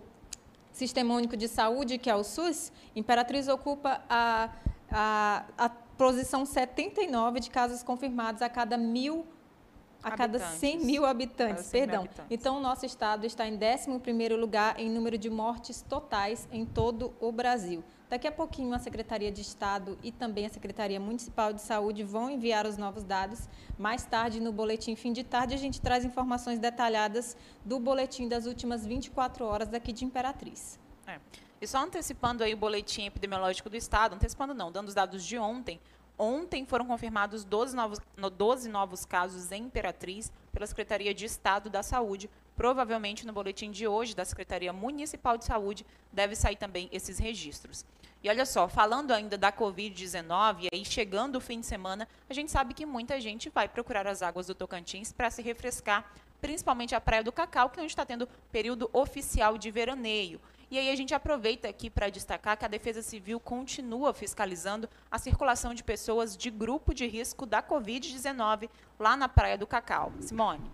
Sistema 0.71 1.15
Único 1.15 1.37
de 1.37 1.49
Saúde, 1.49 1.97
que 1.97 2.11
é 2.11 2.15
o 2.15 2.23
SUS, 2.23 2.71
Imperatriz 2.95 3.49
ocupa 3.49 4.03
a, 4.09 4.51
a, 4.91 5.45
a 5.57 5.69
posição 5.69 6.45
79 6.45 7.41
de 7.41 7.51
casos 7.51 7.83
confirmados 7.83 8.43
a 8.43 8.49
cada 8.49 8.77
mil 8.77 9.27
a 10.03 10.11
cada 10.11 10.41
100 10.41 10.85
mil 10.85 11.07
habitantes, 11.07 11.67
100 11.67 11.81
perdão. 11.81 12.03
Mil 12.03 12.11
habitantes. 12.11 12.37
Então, 12.37 12.57
o 12.57 12.61
nosso 12.61 12.85
estado 12.85 13.25
está 13.25 13.47
em 13.47 13.57
11º 13.57 14.35
lugar 14.35 14.79
em 14.79 14.91
número 14.91 15.17
de 15.17 15.31
mortes 15.31 15.81
totais 15.81 16.49
em 16.51 16.67
todo 16.67 17.15
o 17.21 17.31
Brasil. 17.31 17.85
Daqui 18.13 18.29
a 18.29 18.33
pouquinho, 18.33 18.75
a 18.75 18.79
Secretaria 18.79 19.33
de 19.33 19.41
Estado 19.41 19.99
e 20.03 20.13
também 20.13 20.45
a 20.45 20.51
Secretaria 20.51 21.01
Municipal 21.01 21.51
de 21.51 21.63
Saúde 21.63 22.05
vão 22.05 22.29
enviar 22.29 22.67
os 22.67 22.77
novos 22.77 23.03
dados. 23.05 23.49
Mais 23.79 24.05
tarde, 24.05 24.39
no 24.39 24.53
boletim 24.53 24.95
fim 24.95 25.15
de 25.15 25.25
tarde, 25.25 25.55
a 25.55 25.57
gente 25.57 25.81
traz 25.81 26.05
informações 26.05 26.59
detalhadas 26.59 27.35
do 27.65 27.81
boletim 27.81 28.29
das 28.29 28.45
últimas 28.45 28.85
24 28.85 29.47
horas 29.47 29.69
daqui 29.69 29.95
de 29.95 30.05
Imperatriz. 30.05 30.79
É. 31.07 31.19
E 31.59 31.67
só 31.67 31.79
antecipando 31.79 32.45
aí 32.45 32.53
o 32.53 32.57
boletim 32.59 33.07
epidemiológico 33.07 33.71
do 33.71 33.79
Estado, 33.79 34.15
antecipando 34.15 34.53
não, 34.53 34.71
dando 34.71 34.89
os 34.89 34.95
dados 34.95 35.25
de 35.25 35.39
ontem, 35.39 35.81
Ontem 36.19 36.65
foram 36.67 36.87
confirmados 36.87 37.45
12 37.45 37.75
novos, 37.75 37.99
12 38.37 38.69
novos 38.69 39.05
casos 39.05 39.51
em 39.51 39.65
Imperatriz 39.65 40.31
pela 40.53 40.67
Secretaria 40.67 41.13
de 41.15 41.25
Estado 41.25 41.71
da 41.71 41.83
Saúde. 41.83 42.31
Provavelmente 42.55 43.27
no 43.27 43.33
boletim 43.33 43.71
de 43.71 43.89
hoje 43.89 44.15
da 44.15 44.25
Secretaria 44.25 44.73
Municipal 44.73 45.39
de 45.39 45.45
Saúde 45.45 45.87
deve 46.13 46.37
sair 46.37 46.57
também 46.57 46.89
esses 46.93 47.19
registros. 47.19 47.85
E 48.23 48.29
olha 48.29 48.47
só, 48.47 48.69
falando 48.69 49.11
ainda 49.11 49.37
da 49.37 49.53
Covid-19, 49.53 50.69
e 50.73 50.85
chegando 50.85 51.37
o 51.37 51.41
fim 51.41 51.59
de 51.59 51.67
semana, 51.67 52.07
a 52.31 52.33
gente 52.35 52.53
sabe 52.53 52.73
que 52.73 52.87
muita 52.87 53.21
gente 53.21 53.51
vai 53.51 53.69
procurar 53.69 54.07
as 54.07 54.23
águas 54.23 54.47
do 54.47 54.55
Tocantins 54.55 55.13
para 55.13 55.29
se 55.29 55.43
refrescar, 55.43 56.09
principalmente 56.41 56.95
a 56.95 57.01
Praia 57.01 57.25
do 57.25 57.33
Cacau, 57.33 57.69
que 57.69 57.81
a 57.81 57.83
gente 57.83 57.91
está 57.91 58.07
tendo 58.07 58.29
período 58.53 58.89
oficial 58.93 59.59
de 59.59 59.73
veraneio. 59.73 60.41
E 60.71 60.79
aí 60.79 60.89
a 60.89 60.97
gente 60.97 61.13
aproveita 61.13 61.69
aqui 61.69 61.91
para 61.91 62.09
destacar 62.09 62.57
que 62.57 62.65
a 62.65 62.69
Defesa 62.69 63.03
Civil 63.03 63.41
continua 63.41 64.15
fiscalizando 64.15 64.89
a 65.11 65.19
circulação 65.19 65.75
de 65.75 65.83
pessoas 65.83 66.37
de 66.37 66.49
grupo 66.49 66.95
de 66.95 67.07
risco 67.07 67.45
da 67.45 67.61
Covid-19 67.61 68.71
lá 69.01 69.17
na 69.17 69.29
Praia 69.29 69.59
do 69.59 69.67
Cacau. 69.67 70.13
Simone. 70.21 70.71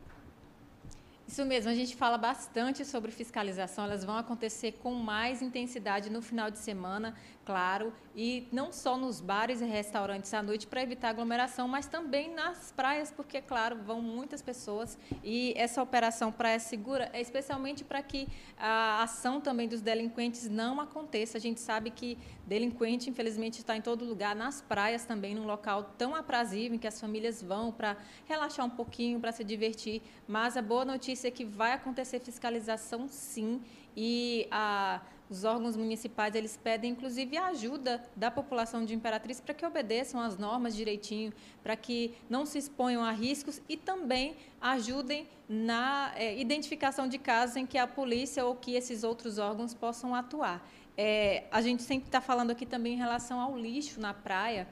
Isso 1.28 1.44
mesmo, 1.44 1.70
a 1.70 1.74
gente 1.74 1.94
fala 1.94 2.16
bastante 2.16 2.86
sobre 2.86 3.10
fiscalização, 3.10 3.84
elas 3.84 4.02
vão 4.02 4.16
acontecer 4.16 4.72
com 4.82 4.94
mais 4.94 5.42
intensidade 5.42 6.08
no 6.08 6.22
final 6.22 6.50
de 6.50 6.58
semana, 6.58 7.14
claro, 7.48 7.92
e 8.14 8.46
não 8.52 8.70
só 8.72 8.98
nos 8.98 9.22
bares 9.22 9.62
e 9.62 9.64
restaurantes 9.64 10.34
à 10.34 10.42
noite 10.42 10.66
para 10.66 10.82
evitar 10.82 11.08
aglomeração, 11.08 11.66
mas 11.66 11.86
também 11.86 12.34
nas 12.34 12.70
praias, 12.72 13.10
porque, 13.10 13.40
claro, 13.40 13.78
vão 13.82 14.02
muitas 14.02 14.42
pessoas 14.42 14.98
e 15.24 15.54
essa 15.56 15.82
operação 15.82 16.30
Praia 16.30 16.58
Segura 16.58 17.08
é 17.14 17.20
especialmente 17.22 17.84
para 17.84 18.02
que 18.02 18.28
a 18.58 19.02
ação 19.02 19.40
também 19.40 19.66
dos 19.66 19.80
delinquentes 19.80 20.46
não 20.48 20.78
aconteça. 20.78 21.38
A 21.38 21.40
gente 21.40 21.60
sabe 21.60 21.90
que 21.90 22.18
delinquente, 22.46 23.08
infelizmente, 23.08 23.60
está 23.60 23.74
em 23.74 23.80
todo 23.80 24.04
lugar, 24.04 24.36
nas 24.36 24.60
praias 24.60 25.06
também, 25.06 25.34
num 25.34 25.46
local 25.46 25.94
tão 25.96 26.14
aprazível 26.14 26.74
em 26.76 26.78
que 26.78 26.86
as 26.86 27.00
famílias 27.00 27.42
vão 27.42 27.72
para 27.72 27.96
relaxar 28.26 28.66
um 28.66 28.70
pouquinho, 28.70 29.20
para 29.20 29.32
se 29.32 29.42
divertir, 29.42 30.02
mas 30.26 30.54
a 30.54 30.62
boa 30.62 30.84
notícia 30.84 31.08
notícia 31.08 31.30
que 31.30 31.44
vai 31.44 31.72
acontecer 31.72 32.20
fiscalização 32.20 33.08
sim 33.08 33.62
e 33.96 34.46
a, 34.50 35.00
os 35.30 35.44
órgãos 35.44 35.76
municipais 35.76 36.34
eles 36.34 36.56
pedem 36.56 36.92
inclusive 36.92 37.36
a 37.36 37.46
ajuda 37.48 38.02
da 38.16 38.30
população 38.30 38.84
de 38.84 38.94
Imperatriz 38.94 39.40
para 39.40 39.54
que 39.54 39.64
obedeçam 39.64 40.20
as 40.20 40.38
normas 40.38 40.74
direitinho, 40.74 41.32
para 41.62 41.76
que 41.76 42.14
não 42.28 42.46
se 42.46 42.58
exponham 42.58 43.04
a 43.04 43.10
riscos 43.10 43.60
e 43.68 43.76
também 43.76 44.36
ajudem 44.60 45.26
na 45.48 46.12
é, 46.16 46.38
identificação 46.38 47.08
de 47.08 47.18
casos 47.18 47.56
em 47.56 47.66
que 47.66 47.78
a 47.78 47.86
polícia 47.86 48.44
ou 48.44 48.54
que 48.54 48.74
esses 48.74 49.04
outros 49.04 49.38
órgãos 49.38 49.74
possam 49.74 50.14
atuar. 50.14 50.66
É, 50.96 51.44
a 51.50 51.60
gente 51.60 51.82
sempre 51.82 52.08
está 52.08 52.20
falando 52.20 52.50
aqui 52.50 52.66
também 52.66 52.94
em 52.94 52.96
relação 52.96 53.40
ao 53.40 53.56
lixo 53.56 54.00
na 54.00 54.12
praia 54.12 54.66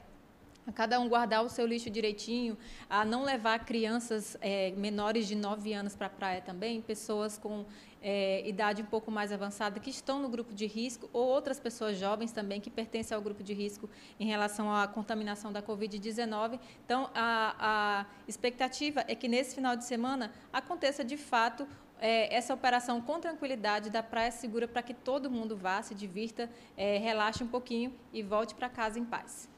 a 0.67 0.71
cada 0.71 0.99
um 0.99 1.07
guardar 1.07 1.45
o 1.45 1.49
seu 1.49 1.65
lixo 1.65 1.89
direitinho, 1.89 2.57
a 2.89 3.05
não 3.05 3.23
levar 3.23 3.63
crianças 3.63 4.35
é, 4.41 4.71
menores 4.71 5.25
de 5.25 5.33
9 5.33 5.71
anos 5.71 5.95
para 5.95 6.07
a 6.07 6.09
praia 6.09 6.41
também, 6.41 6.81
pessoas 6.81 7.37
com 7.37 7.65
é, 8.01 8.47
idade 8.47 8.81
um 8.81 8.85
pouco 8.85 9.11
mais 9.11 9.31
avançada 9.31 9.79
que 9.79 9.89
estão 9.89 10.21
no 10.21 10.29
grupo 10.29 10.53
de 10.53 10.65
risco, 10.65 11.09
ou 11.13 11.27
outras 11.27 11.59
pessoas 11.59 11.97
jovens 11.97 12.31
também 12.31 12.61
que 12.61 12.69
pertencem 12.69 13.15
ao 13.15 13.21
grupo 13.21 13.43
de 13.43 13.53
risco 13.53 13.89
em 14.19 14.25
relação 14.25 14.73
à 14.73 14.87
contaminação 14.87 15.51
da 15.51 15.61
Covid-19. 15.61 16.59
Então, 16.85 17.09
a, 17.13 17.55
a 17.59 18.05
expectativa 18.27 19.03
é 19.07 19.15
que 19.15 19.27
nesse 19.27 19.55
final 19.55 19.75
de 19.75 19.85
semana 19.85 20.31
aconteça 20.51 21.03
de 21.03 21.17
fato 21.17 21.67
é, 21.99 22.33
essa 22.33 22.53
operação 22.53 23.01
com 23.01 23.19
tranquilidade 23.19 23.89
da 23.89 24.03
Praia 24.03 24.31
Segura 24.31 24.67
para 24.67 24.83
que 24.83 24.93
todo 24.93 25.29
mundo 25.29 25.55
vá, 25.55 25.81
se 25.81 25.95
divirta, 25.95 26.49
é, 26.75 26.97
relaxe 26.97 27.43
um 27.43 27.47
pouquinho 27.47 27.93
e 28.13 28.21
volte 28.21 28.53
para 28.55 28.69
casa 28.69 28.99
em 28.99 29.05
paz. 29.05 29.49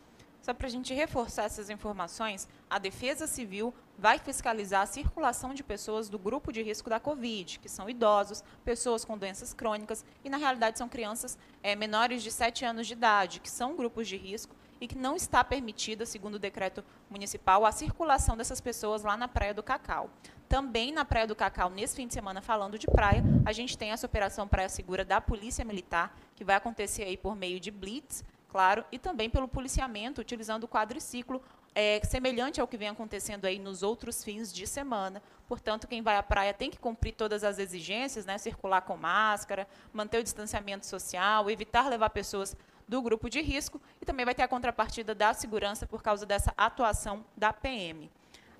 Só 0.41 0.53
para 0.53 0.67
a 0.67 0.69
gente 0.69 0.93
reforçar 0.93 1.43
essas 1.43 1.69
informações, 1.69 2.47
a 2.69 2.79
Defesa 2.79 3.27
Civil 3.27 3.73
vai 3.97 4.17
fiscalizar 4.17 4.81
a 4.81 4.85
circulação 4.85 5.53
de 5.53 5.61
pessoas 5.61 6.07
do 6.07 6.17
grupo 6.17 6.51
de 6.53 6.61
risco 6.61 6.89
da 6.89 6.99
Covid, 6.99 7.59
que 7.59 7.67
são 7.67 7.89
idosos, 7.89 8.43
pessoas 8.63 9.03
com 9.03 9.17
doenças 9.17 9.53
crônicas 9.53 10.05
e, 10.23 10.29
na 10.29 10.37
realidade, 10.37 10.77
são 10.77 10.87
crianças 10.87 11.37
é, 11.61 11.75
menores 11.75 12.23
de 12.23 12.31
7 12.31 12.63
anos 12.63 12.87
de 12.87 12.93
idade, 12.93 13.41
que 13.41 13.49
são 13.49 13.75
grupos 13.75 14.07
de 14.07 14.15
risco 14.15 14.55
e 14.79 14.87
que 14.87 14.97
não 14.97 15.15
está 15.15 15.43
permitida, 15.43 16.05
segundo 16.05 16.35
o 16.35 16.39
decreto 16.39 16.83
municipal, 17.09 17.65
a 17.65 17.71
circulação 17.71 18.37
dessas 18.37 18.61
pessoas 18.61 19.03
lá 19.03 19.17
na 19.17 19.27
Praia 19.27 19.53
do 19.53 19.61
Cacau. 19.61 20.09
Também 20.47 20.91
na 20.91 21.03
Praia 21.03 21.27
do 21.27 21.35
Cacau, 21.35 21.69
nesse 21.69 21.95
fim 21.95 22.07
de 22.07 22.13
semana, 22.13 22.41
falando 22.41 22.79
de 22.79 22.87
praia, 22.87 23.21
a 23.45 23.51
gente 23.51 23.77
tem 23.77 23.91
essa 23.91 24.07
operação 24.07 24.47
Praia 24.47 24.69
Segura 24.69 25.03
da 25.03 25.19
Polícia 25.19 25.65
Militar, 25.65 26.17
que 26.35 26.45
vai 26.45 26.55
acontecer 26.55 27.03
aí 27.03 27.17
por 27.17 27.35
meio 27.35 27.59
de 27.59 27.69
blitz, 27.69 28.23
claro, 28.49 28.83
e 28.91 28.99
também 28.99 29.29
pelo 29.29 29.47
policiamento, 29.47 30.21
utilizando 30.21 30.63
o 30.63 30.67
quadriciclo, 30.67 31.41
é 31.73 32.01
semelhante 32.03 32.59
ao 32.59 32.67
que 32.67 32.77
vem 32.77 32.89
acontecendo 32.89 33.45
aí 33.45 33.59
nos 33.59 33.83
outros 33.83 34.23
fins 34.23 34.51
de 34.51 34.65
semana. 34.65 35.21
Portanto, 35.47 35.87
quem 35.87 36.01
vai 36.01 36.17
à 36.17 36.23
praia 36.23 36.53
tem 36.53 36.69
que 36.69 36.79
cumprir 36.79 37.13
todas 37.13 37.43
as 37.43 37.59
exigências, 37.59 38.25
né? 38.25 38.37
Circular 38.37 38.81
com 38.81 38.97
máscara, 38.97 39.67
manter 39.93 40.19
o 40.19 40.23
distanciamento 40.23 40.85
social, 40.85 41.49
evitar 41.49 41.87
levar 41.87 42.09
pessoas 42.09 42.55
do 42.87 43.01
grupo 43.01 43.29
de 43.29 43.39
risco 43.39 43.79
e 44.01 44.05
também 44.05 44.25
vai 44.25 44.33
ter 44.33 44.41
a 44.41 44.47
contrapartida 44.47 45.13
da 45.13 45.33
segurança 45.33 45.85
por 45.85 46.01
causa 46.01 46.25
dessa 46.25 46.53
atuação 46.57 47.23
da 47.37 47.53
PM. 47.53 48.09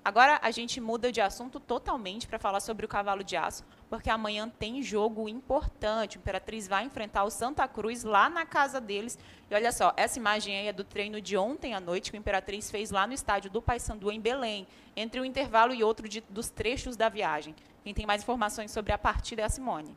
Agora 0.02 0.40
a 0.42 0.50
gente 0.50 0.80
muda 0.80 1.12
de 1.12 1.20
assunto 1.20 1.60
totalmente 1.60 2.26
para 2.26 2.38
falar 2.38 2.60
sobre 2.60 2.86
o 2.86 2.88
cavalo 2.88 3.22
de 3.22 3.36
aço, 3.36 3.64
porque 3.88 4.08
amanhã 4.08 4.48
tem 4.48 4.82
jogo 4.82 5.28
importante. 5.28 6.16
O 6.16 6.20
Imperatriz 6.20 6.66
vai 6.66 6.84
enfrentar 6.84 7.24
o 7.24 7.30
Santa 7.30 7.68
Cruz 7.68 8.02
lá 8.02 8.30
na 8.30 8.46
casa 8.46 8.80
deles. 8.80 9.18
E 9.50 9.54
olha 9.54 9.70
só, 9.70 9.92
essa 9.98 10.18
imagem 10.18 10.56
aí 10.56 10.68
é 10.68 10.72
do 10.72 10.84
treino 10.84 11.20
de 11.20 11.36
ontem 11.36 11.74
à 11.74 11.80
noite 11.80 12.10
que 12.10 12.16
o 12.16 12.18
Imperatriz 12.18 12.70
fez 12.70 12.90
lá 12.90 13.06
no 13.06 13.12
estádio 13.12 13.50
do 13.50 13.60
Paysandu 13.60 14.10
em 14.10 14.20
Belém, 14.20 14.66
entre 14.96 15.20
um 15.20 15.24
intervalo 15.24 15.74
e 15.74 15.84
outro 15.84 16.08
de, 16.08 16.22
dos 16.30 16.48
trechos 16.48 16.96
da 16.96 17.10
viagem. 17.10 17.54
Quem 17.84 17.92
tem 17.92 18.06
mais 18.06 18.22
informações 18.22 18.70
sobre 18.70 18.92
a 18.92 18.98
partida 18.98 19.42
é 19.42 19.44
a 19.44 19.50
Simone. 19.50 19.94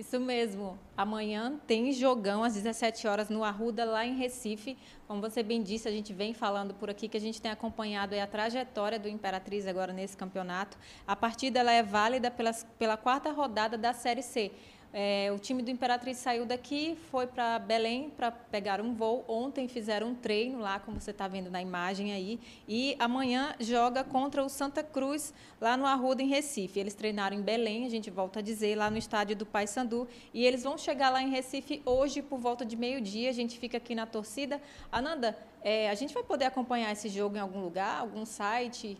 Isso 0.00 0.18
mesmo. 0.18 0.78
Amanhã 0.96 1.60
tem 1.66 1.92
jogão 1.92 2.42
às 2.42 2.54
17 2.54 3.06
horas 3.06 3.28
no 3.28 3.44
Arruda, 3.44 3.84
lá 3.84 4.06
em 4.06 4.16
Recife. 4.16 4.78
Como 5.06 5.20
você 5.20 5.42
bem 5.42 5.62
disse, 5.62 5.86
a 5.86 5.90
gente 5.90 6.10
vem 6.14 6.32
falando 6.32 6.72
por 6.72 6.88
aqui 6.88 7.06
que 7.06 7.18
a 7.18 7.20
gente 7.20 7.38
tem 7.38 7.50
acompanhado 7.50 8.18
a 8.18 8.26
trajetória 8.26 8.98
do 8.98 9.10
Imperatriz 9.10 9.66
agora 9.66 9.92
nesse 9.92 10.16
campeonato. 10.16 10.78
A 11.06 11.14
partida 11.14 11.60
ela 11.60 11.72
é 11.72 11.82
válida 11.82 12.30
pelas, 12.30 12.66
pela 12.78 12.96
quarta 12.96 13.30
rodada 13.30 13.76
da 13.76 13.92
Série 13.92 14.22
C. 14.22 14.50
É, 14.92 15.30
o 15.32 15.38
time 15.38 15.62
do 15.62 15.70
Imperatriz 15.70 16.16
saiu 16.18 16.44
daqui, 16.44 16.98
foi 17.12 17.24
para 17.24 17.60
Belém 17.60 18.10
para 18.10 18.32
pegar 18.32 18.80
um 18.80 18.92
voo. 18.92 19.24
Ontem 19.28 19.68
fizeram 19.68 20.08
um 20.08 20.14
treino 20.14 20.58
lá, 20.58 20.80
como 20.80 21.00
você 21.00 21.12
está 21.12 21.28
vendo 21.28 21.48
na 21.48 21.62
imagem 21.62 22.12
aí. 22.12 22.40
E 22.66 22.96
amanhã 22.98 23.54
joga 23.60 24.02
contra 24.02 24.42
o 24.42 24.48
Santa 24.48 24.82
Cruz, 24.82 25.32
lá 25.60 25.76
no 25.76 25.86
Arruda, 25.86 26.22
em 26.22 26.26
Recife. 26.26 26.80
Eles 26.80 26.94
treinaram 26.94 27.36
em 27.36 27.42
Belém, 27.42 27.86
a 27.86 27.88
gente 27.88 28.10
volta 28.10 28.40
a 28.40 28.42
dizer, 28.42 28.76
lá 28.76 28.90
no 28.90 28.98
estádio 28.98 29.36
do 29.36 29.46
Paysandu. 29.46 30.08
E 30.34 30.44
eles 30.44 30.64
vão 30.64 30.76
chegar 30.76 31.10
lá 31.10 31.22
em 31.22 31.30
Recife 31.30 31.80
hoje 31.86 32.20
por 32.20 32.40
volta 32.40 32.64
de 32.64 32.74
meio-dia. 32.74 33.30
A 33.30 33.34
gente 33.34 33.58
fica 33.58 33.76
aqui 33.76 33.94
na 33.94 34.06
torcida. 34.06 34.60
Ananda, 34.90 35.38
é, 35.62 35.88
a 35.88 35.94
gente 35.94 36.12
vai 36.12 36.24
poder 36.24 36.46
acompanhar 36.46 36.90
esse 36.90 37.08
jogo 37.08 37.36
em 37.36 37.40
algum 37.40 37.60
lugar, 37.60 38.00
algum 38.00 38.26
site? 38.26 38.98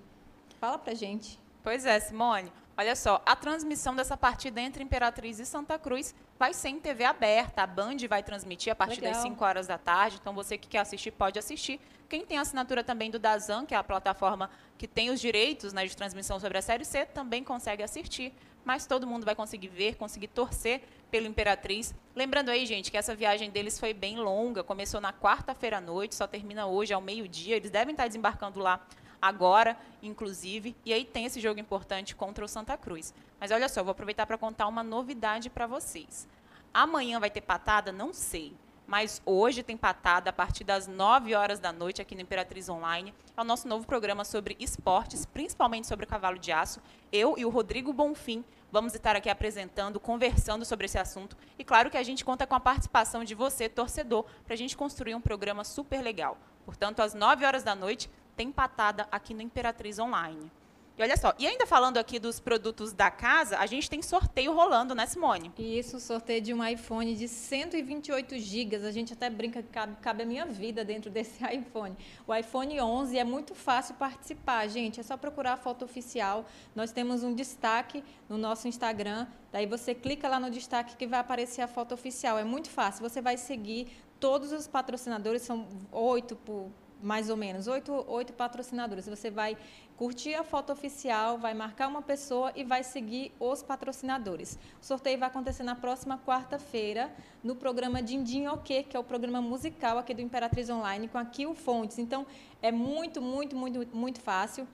Fala 0.61 0.79
para 0.79 0.95
gente. 0.95 1.37
Pois 1.65 1.85
é, 1.85 1.99
Simone. 1.99 2.53
Olha 2.81 2.97
só, 2.97 3.21
a 3.27 3.37
transmissão 3.37 3.95
dessa 3.95 4.17
partida 4.17 4.59
entre 4.59 4.83
Imperatriz 4.83 5.39
e 5.39 5.45
Santa 5.45 5.79
Cruz 5.79 6.15
vai 6.39 6.55
ser 6.55 6.71
em 6.71 6.81
TV 6.81 7.05
aberta. 7.05 7.63
A 7.63 7.67
Band 7.67 7.99
vai 8.09 8.23
transmitir 8.23 8.73
a 8.73 8.75
partir 8.75 9.03
Legal. 9.03 9.13
das 9.13 9.23
5 9.23 9.45
horas 9.45 9.67
da 9.67 9.77
tarde. 9.77 10.17
Então, 10.19 10.33
você 10.33 10.57
que 10.57 10.67
quer 10.67 10.79
assistir, 10.79 11.11
pode 11.11 11.39
assistir. 11.39 11.79
Quem 12.09 12.25
tem 12.25 12.39
assinatura 12.39 12.83
também 12.83 13.11
do 13.11 13.19
Dazan, 13.19 13.67
que 13.67 13.75
é 13.75 13.77
a 13.77 13.85
plataforma 13.85 14.49
que 14.79 14.89
tem 14.89 15.11
os 15.11 15.21
direitos 15.21 15.75
né, 15.75 15.85
de 15.85 15.95
transmissão 15.95 16.41
sobre 16.41 16.57
a 16.57 16.63
Série 16.63 16.87
C, 16.87 17.05
também 17.05 17.45
consegue 17.45 17.83
assistir. 17.83 18.33
Mas 18.65 18.87
todo 18.87 19.07
mundo 19.07 19.27
vai 19.27 19.35
conseguir 19.35 19.69
ver, 19.69 19.97
conseguir 19.97 20.29
torcer 20.29 20.81
pelo 21.11 21.27
Imperatriz. 21.27 21.95
Lembrando 22.17 22.49
aí, 22.49 22.65
gente, 22.65 22.91
que 22.91 22.97
essa 22.97 23.15
viagem 23.15 23.51
deles 23.51 23.79
foi 23.79 23.93
bem 23.93 24.17
longa. 24.17 24.65
Começou 24.65 25.03
na 25.03 25.13
quarta-feira 25.13 25.77
à 25.77 25.81
noite, 25.83 26.15
só 26.15 26.27
termina 26.27 26.67
hoje 26.67 26.95
ao 26.95 27.03
meio-dia. 27.03 27.57
Eles 27.57 27.71
devem 27.71 27.93
estar 27.93 28.07
desembarcando 28.07 28.59
lá 28.59 28.81
agora, 29.21 29.77
inclusive, 30.03 30.77
e 30.85 30.93
aí 30.93 31.05
tem 31.05 31.25
esse 31.25 31.41
jogo 31.41 31.61
importante 31.61 32.15
contra 32.15 32.45
o 32.45 32.49
Santa 32.49 32.77
Cruz. 32.77 33.15
Mas 33.39 33.51
olha 33.51 33.69
só, 33.69 33.83
vou 33.83 33.93
aproveitar 33.93 34.27
para 34.27 34.39
contar 34.39 34.67
uma 34.67 34.83
novidade 34.83 35.51
para 35.51 35.67
vocês. 35.67 36.29
Amanhã 36.73 37.19
vai 37.19 37.31
ter 37.31 37.41
patada? 37.41 37.91
Não 37.91 38.13
sei. 38.13 38.55
Mas 38.87 39.23
hoje 39.25 39.63
tem 39.63 39.77
patada 39.77 40.31
a 40.31 40.33
partir 40.33 40.65
das 40.65 40.89
9 40.89 41.33
horas 41.35 41.61
da 41.61 41.73
noite 41.73 42.03
aqui 42.03 42.17
no 42.17 42.23
Imperatriz 42.23 42.69
Online. 42.69 43.15
É 43.37 43.41
o 43.41 43.45
nosso 43.45 43.69
novo 43.69 43.87
programa 43.87 44.25
sobre 44.25 44.57
esportes, 44.59 45.25
principalmente 45.25 45.87
sobre 45.87 46.05
o 46.05 46.09
cavalo 46.09 46.39
de 46.39 46.51
aço. 46.51 46.81
Eu 47.13 47.37
e 47.39 47.45
o 47.45 47.51
Rodrigo 47.51 47.93
Bonfim 47.93 48.45
vamos 48.73 48.93
estar 48.95 49.15
aqui 49.15 49.31
apresentando, 49.31 50.01
conversando 50.01 50.65
sobre 50.65 50.87
esse 50.87 50.99
assunto. 50.99 51.37
E 51.57 51.65
claro 51.65 51.89
que 51.89 51.97
a 51.97 52.03
gente 52.03 52.25
conta 52.25 52.49
com 52.49 52.55
a 52.57 52.61
participação 52.61 53.23
de 53.23 53.35
você, 53.35 53.69
torcedor, 53.69 54.25
para 54.45 54.55
a 54.55 54.57
gente 54.57 54.77
construir 54.77 55.15
um 55.15 55.21
programa 55.21 55.63
super 55.63 56.03
legal. 56.03 56.37
Portanto, 56.65 57.01
às 57.01 57.15
9 57.15 57.45
horas 57.45 57.63
da 57.63 57.75
noite, 57.75 58.11
tem 58.41 58.51
patada 58.51 59.07
aqui 59.13 59.35
no 59.35 59.43
Imperatriz 59.43 59.99
Online. 59.99 60.51
E 60.97 61.03
olha 61.03 61.15
só, 61.15 61.35
e 61.39 61.47
ainda 61.47 61.67
falando 61.67 61.99
aqui 61.99 62.19
dos 62.19 62.41
produtos 62.41 62.91
da 62.91 63.11
casa, 63.11 63.59
a 63.59 63.67
gente 63.67 63.91
tem 63.91 64.01
sorteio 64.01 64.55
rolando, 64.55 64.95
né, 64.95 65.05
Simone? 65.05 65.53
Isso, 65.59 66.01
sorteio 66.01 66.41
de 66.41 66.55
um 66.55 66.67
iPhone 66.67 67.15
de 67.15 67.29
128 67.29 68.39
GB. 68.39 68.77
A 68.77 68.91
gente 68.91 69.13
até 69.13 69.29
brinca 69.29 69.63
que 69.63 69.69
cabe, 69.69 69.95
cabe, 70.01 70.23
a 70.23 70.27
minha 70.27 70.47
vida 70.47 70.83
dentro 70.83 71.11
desse 71.13 71.45
iPhone. 71.55 71.95
O 72.27 72.35
iPhone 72.35 72.81
11 72.81 73.19
é 73.19 73.25
muito 73.25 73.55
fácil 73.55 73.95
participar, 73.97 74.67
gente. 74.69 75.01
É 75.01 75.03
só 75.03 75.19
procurar 75.19 75.53
a 75.53 75.57
foto 75.59 75.85
oficial. 75.85 76.47
Nós 76.75 76.93
temos 76.93 77.23
um 77.23 77.35
destaque 77.35 78.03
no 78.27 78.39
nosso 78.39 78.67
Instagram. 78.67 79.27
Daí 79.53 79.67
você 79.67 79.95
clica 79.95 80.27
lá 80.31 80.41
no 80.41 80.49
destaque 80.49 80.97
que 80.97 81.07
vai 81.07 81.21
aparecer 81.21 81.61
a 81.61 81.69
foto 81.69 81.93
oficial. 81.93 82.39
É 82.39 82.45
muito 82.45 82.71
fácil. 82.71 83.07
Você 83.07 83.21
vai 83.21 83.37
seguir 83.37 83.89
todos 84.19 84.51
os 84.51 84.67
patrocinadores, 84.67 85.43
são 85.43 85.69
oito 85.93 86.37
por 86.37 86.71
mais 87.03 87.31
ou 87.31 87.37
menos, 87.37 87.67
oito, 87.67 88.05
oito 88.09 88.33
patrocinadores. 88.33 89.07
Você 89.07 89.31
vai 89.31 89.57
curtir 89.97 90.35
a 90.35 90.43
foto 90.43 90.73
oficial, 90.73 91.39
vai 91.39 91.53
marcar 91.53 91.89
uma 91.89 92.03
pessoa 92.03 92.53
e 92.57 92.65
vai 92.65 92.83
seguir 92.83 93.33
os 93.39 93.63
patrocinadores. 93.63 94.59
O 94.81 94.85
sorteio 94.85 95.19
vai 95.19 95.29
acontecer 95.29 95.63
na 95.63 95.75
próxima 95.75 96.19
quarta-feira, 96.19 97.11
no 97.45 97.55
programa 97.55 98.03
Dindim 98.03 98.47
OK, 98.47 98.85
que 98.85 98.97
é 98.97 99.01
o 99.01 99.05
programa 99.05 99.41
musical 99.41 99.99
aqui 99.99 100.15
do 100.15 100.23
Imperatriz 100.23 100.71
Online, 100.71 101.09
com 101.09 101.19
a 101.19 101.27
Fontes. 101.55 101.99
Então, 101.99 102.27
é 102.63 102.73
muito, 102.73 103.21
muito, 103.21 103.57
muito, 103.57 103.97
muito 103.97 104.21
fácil. 104.21 104.67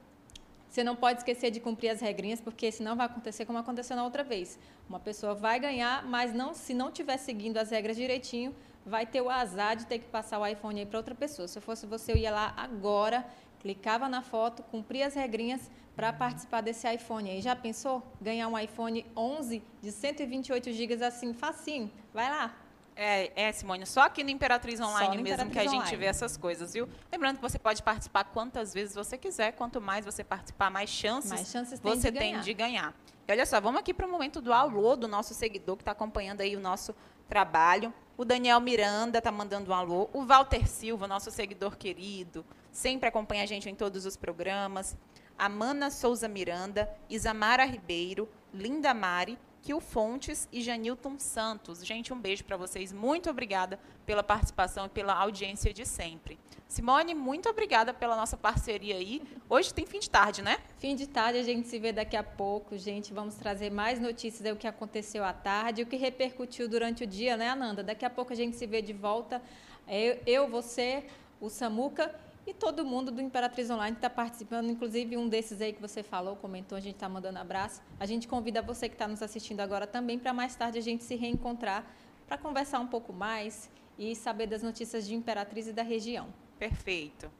Você 0.69 0.85
não 0.85 0.95
pode 0.95 1.21
esquecer 1.21 1.51
de 1.51 1.59
cumprir 1.59 1.89
as 1.89 2.01
regrinhas, 2.01 2.41
porque 2.41 2.71
senão 2.71 2.95
vai 2.97 3.07
acontecer 3.07 3.47
como 3.47 3.59
aconteceu 3.59 3.97
na 3.97 4.05
outra 4.05 4.23
vez. 4.23 4.59
Uma 4.89 5.01
pessoa 5.01 5.35
vai 5.35 5.59
ganhar, 5.59 6.05
mas 6.05 6.35
não, 6.35 6.53
se 6.53 6.75
não 6.75 6.89
estiver 6.89 7.17
seguindo 7.17 7.57
as 7.57 7.71
regras 7.71 7.97
direitinho, 7.97 8.55
vai 8.87 9.05
ter 9.05 9.21
o 9.21 9.29
azar 9.29 9.77
de 9.77 9.85
ter 9.85 9.99
que 9.99 10.07
passar 10.07 10.39
o 10.39 10.47
iPhone 10.47 10.79
aí 10.79 10.87
para 10.87 10.99
outra 10.99 11.15
pessoa. 11.15 11.49
Se 11.49 11.59
eu 11.59 11.63
fosse 11.63 11.85
você, 11.85 12.13
eu 12.13 12.17
ia 12.17 12.31
lá 12.31 12.55
agora, 12.57 13.27
clicava 13.59 14.09
na 14.09 14.23
foto, 14.23 14.63
cumpria 14.63 15.09
as 15.09 15.15
regrinhas 15.15 15.69
para 15.97 16.13
participar 16.13 16.61
desse 16.61 16.89
iPhone 16.89 17.29
aí. 17.29 17.43
Já 17.43 17.57
pensou? 17.57 18.03
Ganhar 18.21 18.47
um 18.47 18.57
iPhone 18.57 19.05
11 19.17 19.63
de 19.83 19.91
128 19.91 20.73
GB 20.73 21.05
assim, 21.05 21.35
facinho. 21.35 21.91
Vai 22.15 22.31
lá. 22.31 22.55
É, 22.95 23.49
é, 23.49 23.53
Simone, 23.53 23.85
só 23.85 24.03
aqui 24.03 24.25
no 24.25 24.31
Imperatriz 24.31 24.81
Online 24.81 25.19
no 25.19 25.23
mesmo 25.23 25.45
Imperatriz 25.45 25.53
que 25.53 25.59
a 25.59 25.71
gente 25.71 25.83
Online. 25.83 25.97
vê 25.99 26.07
essas 26.07 26.37
coisas, 26.37 26.73
viu? 26.73 26.89
Lembrando 27.13 27.37
que 27.37 27.43
você 27.43 27.59
pode 27.59 27.83
participar 27.83 28.25
quantas 28.25 28.73
vezes 28.73 28.95
você 28.95 29.19
quiser, 29.19 29.53
quanto 29.53 29.83
mais 29.83 30.03
você 30.03 30.25
participar, 30.25 30.71
mais 30.71 30.89
chances, 30.89 31.31
mais 31.31 31.51
chances 31.51 31.79
você 31.79 32.11
tem 32.11 32.13
de, 32.13 32.19
tem 32.19 32.41
de 32.41 32.55
ganhar. 32.55 32.95
E 33.29 33.33
olha 33.33 33.45
só, 33.45 33.61
vamos 33.61 33.81
aqui 33.81 33.93
para 33.93 34.07
o 34.07 34.11
momento 34.11 34.41
do 34.41 34.51
alô 34.51 34.97
do 34.97 35.07
nosso 35.07 35.35
seguidor 35.35 35.77
que 35.77 35.83
está 35.83 35.93
acompanhando 35.93 36.41
aí 36.41 36.57
o 36.57 36.61
nosso 36.61 36.95
trabalho. 37.29 37.93
O 38.17 38.25
Daniel 38.25 38.61
Miranda 38.61 39.19
está 39.19 39.31
mandando 39.31 39.71
um 39.71 39.75
alô. 39.75 40.09
O 40.13 40.25
Walter 40.25 40.67
Silva, 40.67 41.07
nosso 41.07 41.31
seguidor 41.31 41.77
querido, 41.77 42.45
sempre 42.73 43.09
acompanha 43.09 43.43
a 43.43 43.47
gente 43.47 43.69
em 43.69 43.75
todos 43.75 44.07
os 44.07 44.17
programas. 44.17 44.97
A 45.39 45.49
Mana 45.49 45.91
Souza 45.91 46.27
Miranda, 46.27 46.89
Isamara 47.11 47.65
Ribeiro, 47.65 48.29
Linda 48.55 48.95
Mari, 48.95 49.39
Kil 49.67 49.81
Fontes 49.81 50.49
e 50.53 50.63
Janilton 50.63 51.19
Santos. 51.19 51.85
Gente, 51.85 52.13
um 52.13 52.21
beijo 52.21 52.45
para 52.45 52.57
vocês. 52.57 52.93
Muito 52.93 53.29
obrigada 53.29 53.81
pela 54.07 54.23
participação 54.23 54.87
e 54.87 54.89
pela 54.89 55.13
audiência 55.13 55.75
de 55.75 55.85
sempre. 55.85 56.39
Simone, 56.69 57.17
muito 57.17 57.49
obrigada 57.49 57.93
pela 57.93 58.15
nossa 58.15 58.37
parceria 58.37 58.95
aí. 58.95 59.21
Hoje 59.51 59.75
tem 59.75 59.85
fim 59.85 59.99
de 59.99 60.09
tarde, 60.09 60.41
né? 60.41 60.59
Fim 60.79 60.95
de 60.95 61.09
tarde, 61.09 61.41
a 61.41 61.43
gente 61.43 61.67
se 61.67 61.81
vê 61.81 61.91
daqui 61.91 62.17
a 62.17 62.23
pouco, 62.23 62.79
gente. 62.79 63.13
Vamos 63.13 63.35
trazer 63.35 63.73
mais 63.73 63.99
notícias 63.99 64.49
do 64.49 64.57
que 64.57 64.69
aconteceu 64.69 65.25
à 65.25 65.33
tarde, 65.33 65.83
o 65.83 65.87
que 65.87 65.97
repercutiu 65.97 66.69
durante 66.69 67.03
o 67.03 67.07
dia, 67.07 67.37
né, 67.37 67.49
Ananda? 67.49 67.83
Daqui 67.83 68.05
a 68.05 68.11
pouco 68.11 68.33
a 68.33 68.37
gente 68.37 68.57
se 68.57 68.69
vê 68.69 68.81
de 68.81 68.93
volta. 68.93 69.43
Eu, 69.89 70.21
eu 70.29 70.49
você, 70.49 71.03
o 71.41 71.51
Samuca 71.51 72.15
e 72.47 72.55
todo 72.55 72.85
mundo 72.85 73.11
do 73.11 73.21
Imperatriz 73.21 73.69
Online 73.69 73.97
está 73.97 74.09
participando, 74.09 74.71
inclusive 74.71 75.17
um 75.17 75.29
desses 75.29 75.61
aí 75.61 75.73
que 75.73 75.81
você 75.81 76.03
falou, 76.03 76.37
comentou, 76.37 76.79
a 76.79 76.81
gente 76.81 76.95
está 76.95 77.09
mandando 77.09 77.39
abraço. 77.39 77.83
A 77.99 78.07
gente 78.07 78.29
convida 78.29 78.63
você 78.63 78.89
que 78.89 78.95
está 78.95 79.09
nos 79.09 79.21
assistindo 79.21 79.61
agora 79.61 79.87
também 79.87 80.19
para 80.19 80.33
mais 80.33 80.55
tarde 80.55 80.79
a 80.79 80.83
gente 80.83 81.03
se 81.03 81.17
reencontrar 81.17 81.85
para 82.27 82.39
conversar 82.39 82.79
um 82.79 82.87
pouco 82.87 83.13
mais 83.13 83.69
e 83.99 84.15
saber 84.15 84.47
das 84.47 84.63
notícias 84.63 85.07
de 85.07 85.15
Imperatriz 85.15 85.67
e 85.67 85.73
da 85.73 85.83
região. 85.83 86.29
Perfeito. 86.59 87.31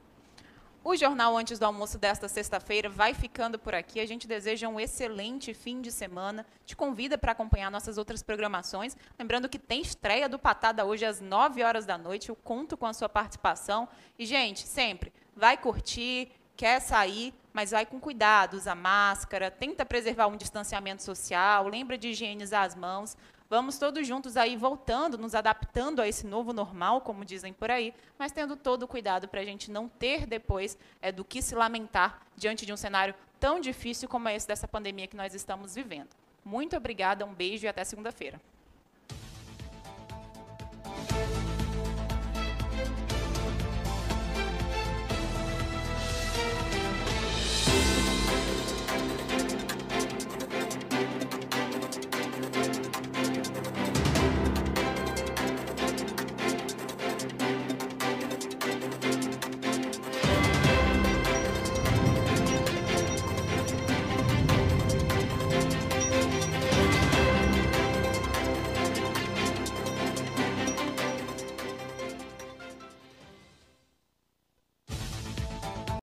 O 0.89 0.95
Jornal 0.95 1.35
Antes 1.35 1.59
do 1.59 1.65
Almoço 1.65 1.97
desta 1.97 2.29
sexta-feira 2.29 2.87
vai 2.87 3.13
ficando 3.13 3.59
por 3.59 3.75
aqui. 3.75 3.99
A 3.99 4.05
gente 4.05 4.25
deseja 4.25 4.69
um 4.69 4.79
excelente 4.79 5.53
fim 5.53 5.81
de 5.81 5.91
semana. 5.91 6.45
Te 6.65 6.77
convida 6.77 7.17
para 7.17 7.33
acompanhar 7.33 7.69
nossas 7.69 7.97
outras 7.97 8.23
programações. 8.23 8.95
Lembrando 9.19 9.49
que 9.49 9.59
tem 9.59 9.81
estreia 9.81 10.29
do 10.29 10.39
Patada 10.39 10.85
hoje 10.85 11.03
às 11.03 11.19
9 11.19 11.61
horas 11.61 11.85
da 11.85 11.97
noite. 11.97 12.29
Eu 12.29 12.37
conto 12.37 12.77
com 12.77 12.85
a 12.85 12.93
sua 12.93 13.09
participação. 13.09 13.85
E, 14.17 14.25
gente, 14.25 14.65
sempre, 14.65 15.11
vai 15.35 15.57
curtir, 15.57 16.31
quer 16.55 16.79
sair, 16.79 17.33
mas 17.51 17.71
vai 17.71 17.85
com 17.85 17.99
cuidado, 17.99 18.53
usa 18.53 18.73
máscara, 18.73 19.51
tenta 19.51 19.85
preservar 19.85 20.27
um 20.27 20.37
distanciamento 20.37 21.03
social, 21.03 21.67
lembra 21.67 21.97
de 21.97 22.07
higienizar 22.11 22.63
as 22.63 22.75
mãos. 22.75 23.17
Vamos 23.49 23.77
todos 23.77 24.05
juntos 24.05 24.35
aí 24.35 24.57
voltando, 24.57 25.17
nos 25.17 25.33
adaptando 25.33 26.01
a 26.01 26.07
esse 26.07 26.27
novo 26.27 26.51
normal, 26.51 26.99
como 26.99 27.23
dizem 27.23 27.53
por 27.53 27.71
aí, 27.71 27.93
mas 28.19 28.33
tendo 28.33 28.57
todo 28.57 28.83
o 28.83 28.87
cuidado 28.87 29.27
para 29.27 29.39
a 29.39 29.45
gente 29.45 29.71
não 29.71 29.87
ter 29.87 30.25
depois 30.25 30.77
é, 31.01 31.13
do 31.13 31.23
que 31.23 31.41
se 31.41 31.55
lamentar 31.55 32.21
diante 32.35 32.65
de 32.65 32.73
um 32.73 32.77
cenário 32.77 33.15
tão 33.39 33.59
difícil 33.59 34.09
como 34.09 34.27
esse 34.27 34.45
dessa 34.45 34.67
pandemia 34.67 35.07
que 35.07 35.15
nós 35.15 35.33
estamos 35.33 35.75
vivendo. 35.75 36.09
Muito 36.43 36.75
obrigada, 36.75 37.25
um 37.25 37.33
beijo 37.33 37.65
e 37.65 37.69
até 37.69 37.85
segunda-feira. 37.85 38.41